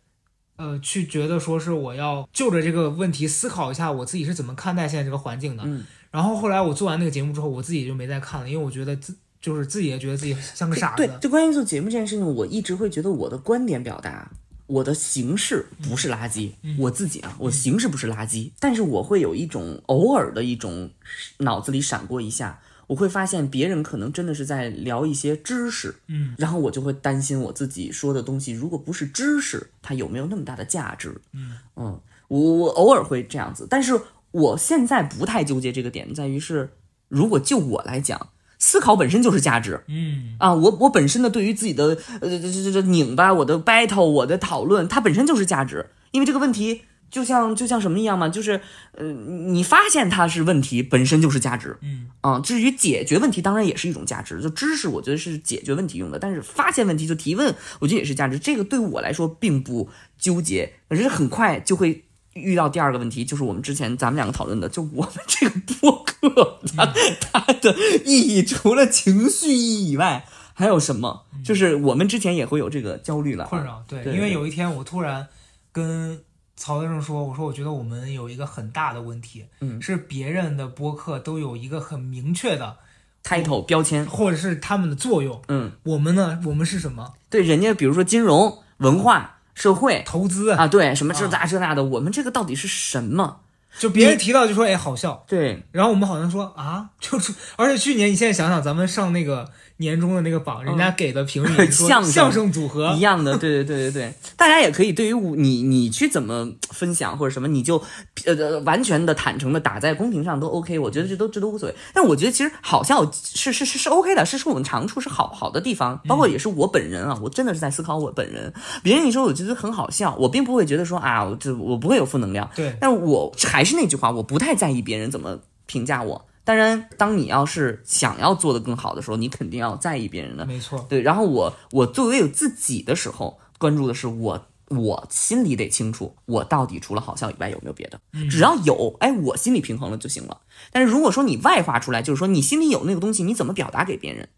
[0.57, 5.63] 呃，去觉得说是我要就着这个问题思考一下我自己是怎么看待现在这个环境的。
[5.65, 5.83] 嗯。
[6.11, 10.97] 然后后来我做完那个节目之后，我自己就没再看了，因为我觉得自就是自己也觉得自己像个傻子。
[10.97, 14.31] 对，就关于做节目这件事情，我一直会觉得我的观点表达
[14.69, 20.91] 我的形式不是垃圾，我自己啊，我形式不是垃圾，但是我会有一种偶尔的一种
[21.39, 31.19] 脑子里闪过一下，我会发现别人可能真的是在聊一些知识，嗯，然后我就会担心我自己说的东西，如果不是知识，它有没有那么大的价值？
[31.33, 33.99] 嗯我我偶尔会这样子，但是
[34.29, 36.69] 我现在不太纠结这个点，在于是，
[37.07, 38.29] 如果就我来讲，
[38.59, 40.35] 思考本身就是价值，嗯。
[40.37, 48.61] 啊，我我本身的对于自己的呃这这这拧巴，我的 battle，我的讨论，它本身就是价值，因为这个问题就像就像什么一样嘛，就是
[48.93, 52.09] 呃你发现它是问题本身就是价值，嗯。
[52.21, 62.03] 啊，至于解决问题当然也是一种价值，就知识我觉得是解决问题用的，但是发现问题就提问，我觉得也是价值，这个对我来说并不纠结，可是很快就会。
[62.33, 66.85] 遇到第二个问题，就是我们之前咱们两个讨论的，就我们这个播客，它
[67.19, 67.75] 它的
[68.05, 71.25] 意义除了情绪意义以外，还有什么？
[71.43, 75.27] 就是我们之前也会有这个焦虑了，困扰，对，对因为有一天我突然
[75.71, 76.21] 跟
[76.55, 79.81] 曹先生说，我说我觉得我们有一个很大的问题，嗯。
[79.81, 82.75] 是别人的播客都有一个很明确的
[83.23, 87.13] ，title 标签，或者是他们的作用，嗯，我们呢，我们是什么？
[87.29, 93.41] 对，人家比如说金融、文化、社会投资，啊，对，什么这啊那这那的，我们这个到底是什么？
[93.77, 107.77] 就别人提到就说哎好笑，对，然后我们好像说啊，就是，而且去年你现在想想，咱们上那个年终的那个榜，人家给的评语 说嗯相声组合一，样的，对对对对对，大家也可以对于我你 你去怎么分享或者什么，你就
[108.25, 111.75] 呃呃完全的坦诚的打在公屏上都 OK，我觉得这都这都无所谓。
[111.93, 118.53] 但我觉得其实好笑是是是是 OK 的，是是我们长处，是好好的地方，包括也是我本人啊，我真的是在思考我本人。
[118.83, 126.25] 别人一说我觉得很好笑，我并不会觉得说啊，我这我不会有负能量，对，但我还是那句话，我不太在意别人怎么评价我。
[126.49, 130.47] 当然，当你要是想要做得更好的时候，你肯定要在意别人的。
[130.47, 138.01] 没错，对，然后我我作为有自己的时候，关注的是我我心里得清楚，我到底除了好笑以外有没有别的。
[138.31, 140.41] 只要有，哎，我心里平衡了就行了。
[140.71, 144.29] 但是如果说你外化出来，就是说你心里有那个东西，你怎么表达给别人？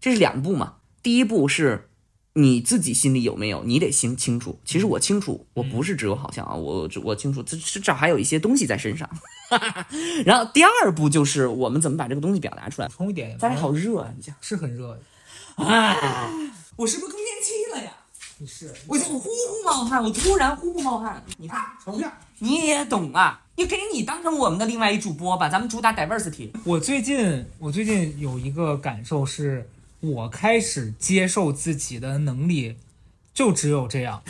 [0.00, 0.78] 这是两步嘛。
[1.00, 1.90] 第一步是
[2.34, 4.58] 你自己心里有没有，你得清清楚。
[4.64, 9.08] 其实我清楚，我不是只有好像啊，我我清楚，这这这还有一些东西在身上。
[10.24, 12.88] 然后第二步就是我们怎么把这个东西表达出来。
[12.88, 14.34] 补充一点，家里好热啊，你讲。
[14.40, 15.00] 是很热的，
[16.76, 17.92] 我是不是更年期了呀？
[18.38, 19.28] 你是我就呼呼
[19.64, 21.22] 冒汗，我突然呼呼冒汗。
[21.36, 22.12] 你看，瞅下。
[22.38, 23.40] 你也懂啊？
[23.54, 26.48] 你给你当成我们的另外一主播吧，咱们主打 diversity。
[26.64, 29.68] 我最近我最近有一个感受是，
[30.02, 32.76] 我开始接受自己的能力
[33.32, 34.22] 就只有这样，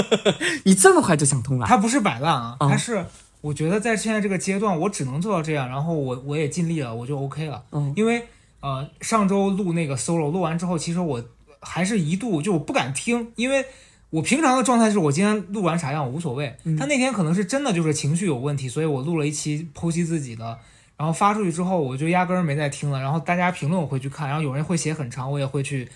[0.64, 1.66] 你这么快就想通了？
[1.66, 3.06] 他不是摆烂啊，嗯它是
[3.40, 7.62] 我觉得在现在这个阶段，我只能做到这样，然后我我也尽力了，我就 OK 了。
[7.72, 8.26] 嗯因为
[8.60, 11.24] 呃上周录那个 solo 录完之后，其实我
[11.60, 13.64] 还是一度就我不敢听，因为。
[14.12, 20.58] 我平常的状态是我今天录完啥样我无所谓，但那天可能是真的就是情绪有问题，所以我录了一期剖析自己的，
[21.00, 23.00] 然后发出去之后，我就压根儿没再听了。
[23.00, 25.88] 然后大家评论我会去看，然后有人会写很长，我也会去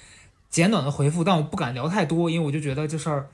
[0.48, 3.28] 简短的回复，但我不敢聊太多，因为我就觉得这事儿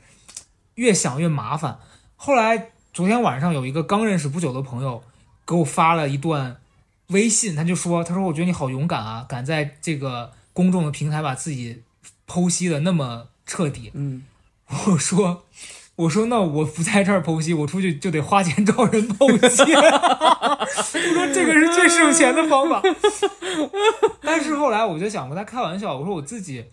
[0.74, 1.78] 越想越麻烦。
[2.16, 5.04] 后来昨天晚上有一个刚认识不久的朋友
[5.46, 6.56] 给我发了一段
[7.10, 11.84] 微信，他就说：“他说我觉得你好勇敢啊，敢在这个公众的平台把自己
[12.26, 14.24] 剖析的那么彻底。”嗯，
[14.66, 15.44] 我说，
[16.00, 19.62] 我说那我不在这儿剖析，我出去就得花钱找人剖析。
[19.74, 22.82] 我说这个是最省钱的方法。
[24.22, 26.64] 但是后来我就想跟他开玩笑，我说我自己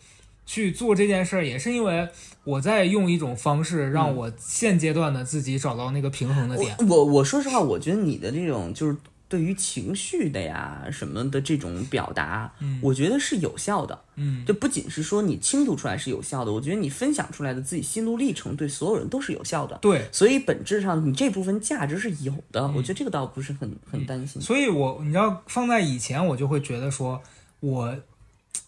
[0.46, 2.08] 去做这件事儿，也是因为
[2.46, 6.76] 我在用一种方式让我现阶段的自己找到那个平衡的点。
[6.80, 8.96] 我我我说实话，我觉得你的这种就是
[9.30, 14.00] 对于情绪的呀什么的这种表达，嗯我觉得是有效的。
[14.16, 19.78] 嗯，就不仅是说你倾吐出来是有效的，我觉得你分享出来的自己心路历程对所有人都是有效的。
[19.82, 20.08] 对。
[20.12, 24.42] 所以本质上你这部分价值是有的，嗯我觉得这个倒不是很很担心。
[24.42, 27.22] 所以我你知道放在以前，我就会觉得说，
[27.60, 27.96] 我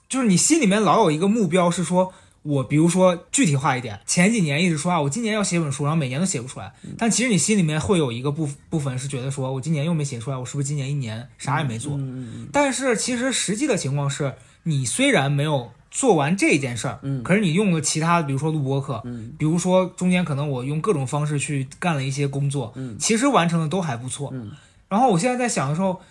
[0.07, 2.14] 就是你心里面老有一个目标，是说
[2.49, 11.95] 我比如说具体化一点，前几年一直说啊，我今年要写本书，然后每年都写不出来，但其实你心里面会有一个部部分是觉得说我今年又没写出来，我是不是今年一年啥也没做？
[11.97, 12.47] 嗯。
[12.51, 14.33] 但是其实实际的情况是，
[14.63, 17.21] 你虽然没有做完这件事儿，嗯。
[17.21, 19.31] 可是你用了其他，比如说录播课，嗯。
[19.37, 22.97] 比如说中间可能我用各种方式去干了一些工作，嗯。
[22.97, 24.31] 其实完成的都还不错。
[24.33, 24.51] 嗯。
[24.87, 26.01] 然后我现在在想的时候，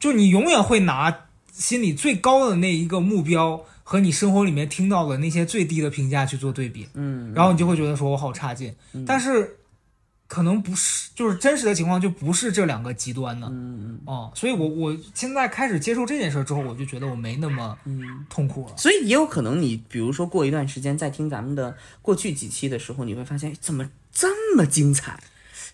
[0.00, 3.62] 就你永远会拿心里最高的那一个目标
[3.92, 8.74] 和你生活里面听到的那些最低的评价去做对比，嗯，然后你就会觉得说我好差劲。
[9.06, 9.58] 但是
[10.26, 13.46] 可能不是，就是真实的情况就不是这两个极端的。
[13.48, 18.24] 嗯嗯哦，所以我我现在开始接受这件事儿之后，我就觉得我没那么嗯。
[18.30, 18.74] 痛苦了。
[18.78, 25.20] 所以也有可能你，比如说过一段时间再听咱们的过去几期的时候，你会发现怎么这么精彩？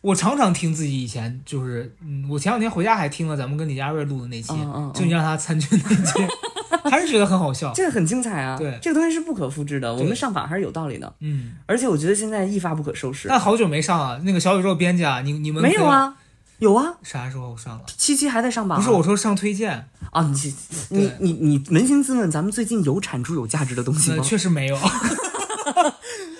[0.00, 6.12] 我常常听自己以前就是，嗯，我前两天回家还听了咱们跟李佳瑞录的那期，嗯嗯嗯就你让他参军那期，
[6.88, 7.72] 还是觉得很好笑。
[7.74, 8.56] 这个很精彩啊！
[8.56, 11.12] 对这个东西是不可复制的，我们上榜还是有道理的。
[11.20, 13.28] 嗯，而且我觉得现在一发不可收拾。
[13.28, 15.62] 但好久没上啊，那个小宇宙编辑啊，你你们？
[15.62, 16.14] 没有啊？
[16.60, 17.84] 有啊，啥时候上了？
[17.96, 20.54] 七七还在上榜、不是我说上推荐，啊，你
[20.90, 24.22] 你对你你扪心自问，咱们最近有产出有价值的东西吗？
[24.24, 24.76] 确实没有。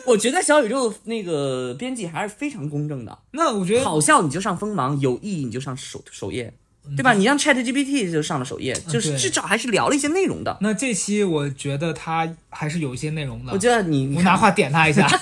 [0.08, 6.52] 我觉得小宇宙那个编辑还是非常公正的，那我觉得好笑你就上锋芒，有意义你就上首首页，
[6.96, 7.12] 对吧？
[7.12, 10.56] 你让 Chat GPT 就上了首页，就是至少还是聊了一些内容的。
[10.60, 13.52] 那这期我觉得它还是有一些内容的。
[13.52, 15.08] 我觉得你，我拿话点他一下。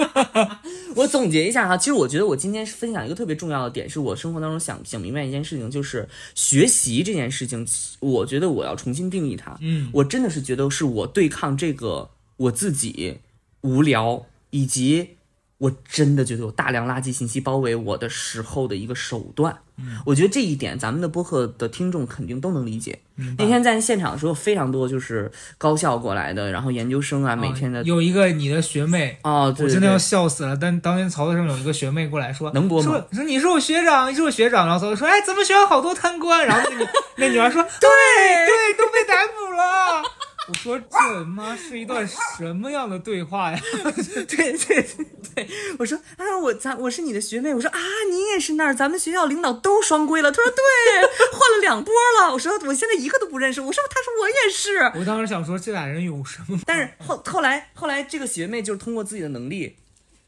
[0.96, 7.66] 我总结一下哈，其实我觉得我今天分享一个特别重要的点，是我生活当中想想明白一件事情，就是学习这件事情，
[8.00, 9.56] 我觉得我要重新定义它。
[9.60, 13.18] 嗯，我真的是觉得是我对抗这个我自己
[13.62, 15.16] 无聊，以及
[15.58, 19.58] 我真的觉得有大量垃圾信息包围我的时候的一个手段。
[19.76, 22.98] 嗯，我觉得这一点咱们的播客的听众肯定都能理解。
[23.38, 30.56] 那天在现场的时候，非常多就是高校过来的，然后研究生啊，每天的啊有一个你的学妹，啊，对对我真的要笑死了。
[30.56, 34.66] 但当年曹德胜有一个学妹过来说，能播吗说说你是我学长，你是我学长。
[34.66, 36.46] 然后曹德说，哎，咱们学校好多贪官。
[36.46, 36.86] 然后那个
[37.16, 39.89] 那女孩说，对对，都被逮捕了。
[40.50, 42.04] 我说这妈是一段
[42.36, 43.60] 什么样的对话呀？
[44.26, 44.86] 对对对
[45.34, 45.48] 对，
[45.78, 47.78] 我说啊，我咱我是你的学妹，我说啊，
[48.10, 50.32] 你也是那儿，咱们学校领导都双规了。
[50.32, 52.32] 他说对，换了两波了。
[52.32, 53.60] 我说我现在一个都不认识。
[53.60, 54.98] 我说他说我也是。
[54.98, 56.58] 我当时想说，这俩人有什么？
[56.66, 59.76] 但是后后来后来这个学妹就是通过自己的能力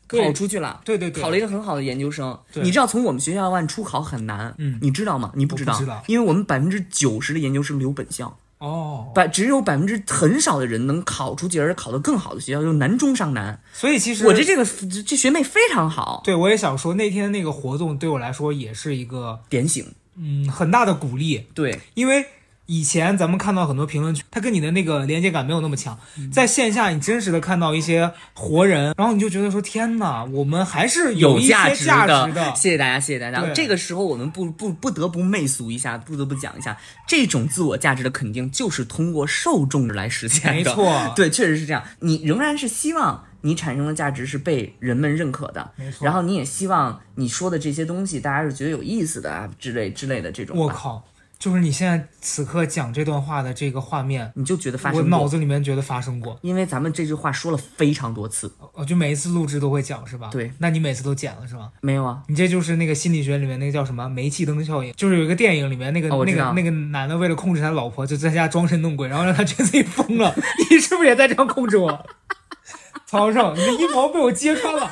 [0.07, 0.81] 考出去了。
[0.85, 5.33] 对对对，考了一个很好的研究生，你知道从我们学校万出考很难，嗯你知道吗？
[5.35, 13.61] 你不知道，我不知道因为我们百分之九十的研究生留本校，哦，百只有百分之很少的人能考出去，而考得更好的学校，就南中上南。
[13.73, 14.65] 所以其实我这这个
[15.03, 21.45] 这学妹非常好，对我也想说，那天那个活动对我来说也是一个点醒，嗯很大的鼓励。
[21.53, 22.25] 对，因为
[22.73, 31.85] 以前咱们看到很多评论区，它跟你的那个连接感没有那么强，嗯在线下你真实的看到一些活人，然后你就觉得说天哪，我们还是有一些价值
[32.33, 32.55] 的。
[32.57, 33.47] 谢谢大家，谢谢大家。
[33.53, 36.75] 这个时候我们不不不得不媚俗一下，不得不讲一下，
[37.07, 40.53] 这种自我价值的肯定就是通过受众来实现的。
[40.55, 41.85] 没错 对，确实是这样。
[42.01, 50.57] 你仍然是希望你产生的价值是被人们认可的，没错然后你也希望你说的这些东西大家是觉得有意思的啊之类之类的这种。
[50.57, 51.05] 我靠，
[51.43, 56.39] 就是你现在此刻讲这段话的这个画面，你就觉得发生过我脑，子里面觉得发生过。
[56.41, 60.29] 因为咱们这句话说了非常多次，哦就每一次录制都会讲是吧？
[60.31, 61.69] 对，那你每次都剪了是吧？
[61.81, 62.23] 没有啊？
[62.29, 70.33] 你这就是那个心理学里面那个叫什么煤气灯效应，就是有一个电影里面那个、那个那个男的为了控制他老婆，就在家装神弄鬼，然后让他觉得自己疯了。
[70.71, 72.07] 你是不是也在这样控制我？
[73.05, 74.89] 曹胜，你的阴谋被我揭穿了。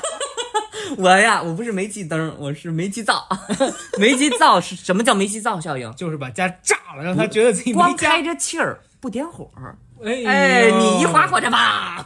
[0.97, 3.27] 我呀，我不是煤气灯，我是煤气灶。
[3.97, 5.93] 煤气灶是什么叫煤气灶效应？
[5.95, 8.21] 就是把家炸了，让他觉得自己没光开。
[8.21, 9.49] 着气儿不点火。
[10.03, 12.03] 哎哎，你一划火着吧。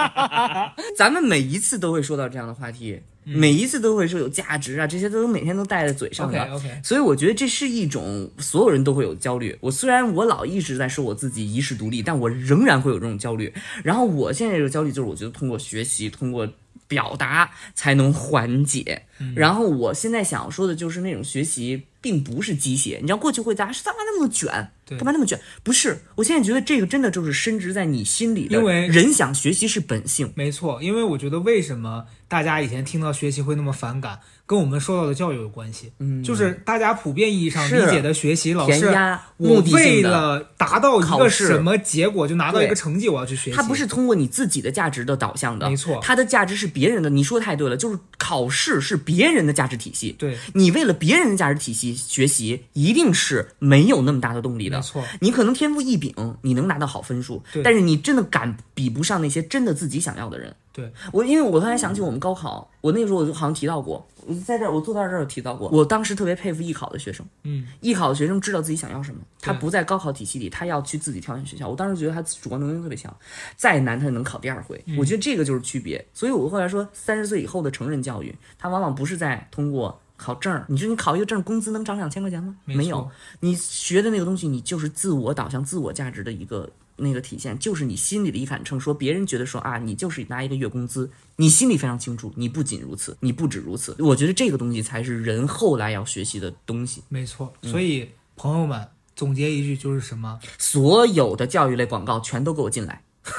[0.96, 6.60] 咱们每一次都会说到这样的话题，每一次都会说有价值啊，这些都每天都带在嘴上的。
[6.82, 9.56] 所以我觉得这是一种所有人都会有焦虑。
[9.60, 13.52] 我虽然我老一直在说我自己遗世独立，但我仍然会有这种焦虑。
[13.82, 16.48] 然后我现在这个焦虑就是，我觉得通过学习，通过
[16.86, 19.02] 表达才能缓解。
[19.34, 22.98] 然后我现在想说的就是，那种学习并不是鸡血。
[23.00, 24.70] 你知道过去会大家说干嘛那么卷？
[24.90, 25.38] 干嘛那么卷？
[25.62, 28.56] 不是，我现在觉得这个真的就是深植在你心里的。
[28.56, 30.32] 因为人想学习是本性。
[30.34, 35.92] 没错，因为我觉得为什么大家以前听到学习会那么反感，跟我们受到的教育有关系。
[35.98, 40.02] 嗯，就是大家普遍意义上理解的学习，老师填鸭我目的为。
[40.08, 43.56] 了达到一个什么结果，就拿到一个成绩，我要去学习。
[43.56, 47.10] 它不是通过你自己的价值的导向的，没错它的价值是别人的。
[47.10, 50.16] 你说的太对了，就是考试是别人的价值体系。
[50.18, 54.78] 对，你为了别人的价值体系学习，一定是没有那么大的动力的。
[54.78, 55.04] 没错。
[55.20, 60.54] 你可能天赋异禀，你能拿到好分数对，但是你真的赶比不上那些真的自己想要的人。
[60.72, 67.24] 对，我因为我刚才想起我们高考，我那时候我就好像提到过，我在这儿我坐到这儿有提到过，我当时特别佩服艺考的学生。
[67.44, 71.68] 嗯，艺考的学生知道自己想要什么，他不在高考体系里，他要去自己挑选学校。
[71.68, 73.14] 我当时觉得他主观能动性特别强，
[73.56, 74.82] 再难他也能考第二回。
[74.86, 76.04] 嗯我觉得这个就是区别。
[76.12, 80.64] 所以我后来说，三十岁以后的成人教育，他往往不是在通过考证儿。
[80.68, 82.56] 你说你考一个证儿，工资能涨两千块钱吗？
[82.64, 83.10] 没错有，
[83.40, 86.68] 你学的那个东西，你就是自我导向、自我价值的一个
[86.98, 93.96] 那个体现，就是你心里的一杆秤，说别人觉得说啊，你就是拿一个月工资，你心里非常清楚，你不仅如此，你不止如此。
[93.98, 97.02] 我觉得这个东西才是人后来要学习的东西。
[97.08, 97.52] 没错。
[97.62, 98.86] 所以朋友们
[99.16, 100.38] 总结一句就是什么？
[100.58, 103.02] 所有的教育类广告全都给我进来。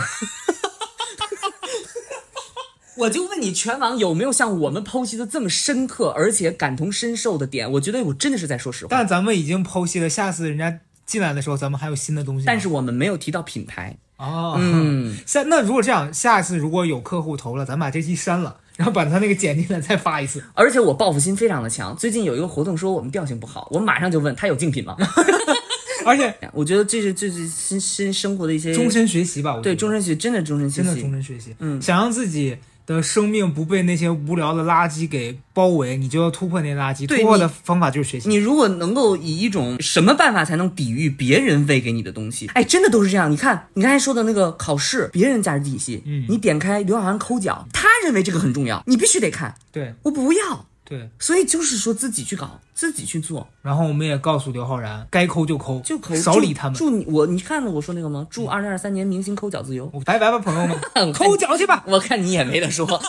[2.98, 7.72] 我就问你，全网有没有像我们剖析的这么深刻，而且感同身受的点？
[7.72, 8.90] 我觉得我真的是在说实话。
[8.92, 12.46] 但咱们已经剖析了，下次人家进来的时候，咱们还有新的东西。
[12.46, 13.98] 但是我们没有提到品牌。
[14.18, 20.44] 哦，嗯， 下那如果这样，下次如果有客户投了，咱们把这期删了，然后把他那个剪进来再发一次。
[20.54, 21.96] 而且我报复心非常的强。
[21.98, 24.96] 最近有一个活动说我们调性不好，我马上就问他有竞品吗？
[26.06, 31.02] 而且我觉得这是这是新新生活的一些终身学习吧，我对终身学真的终身学习真的。
[31.02, 31.56] 终身学习。
[31.60, 32.58] 嗯想让自己
[32.96, 37.06] 的生命不被那些无聊的垃圾给包围，你就要突破那些垃圾。
[37.06, 38.28] 突破的方法就是学习。
[38.28, 42.48] 你如果能够以一种什么办法才能抵御别人喂给你的东西？
[42.56, 43.32] 哎，真的都是这样。
[43.32, 50.66] 你看，你刚才说的那个考试，别人价值体系，嗯你点开刘晓涵抠脚，他认为这个很重要，你必须得看，对我不要。
[50.90, 56.16] 对，所以就是说自己去搞，自己去做，然后我们也告诉刘昊然，该抠就抠，就抠。
[56.16, 56.74] 少理他们。
[56.76, 58.26] 祝你我，你看了我说那个吗？
[58.32, 59.86] 祝二零二三年明星抠脚自由。
[60.04, 60.76] 拜拜吧，朋友们，
[61.14, 61.84] 抠脚去吧。
[61.88, 62.88] 我看你也没得说。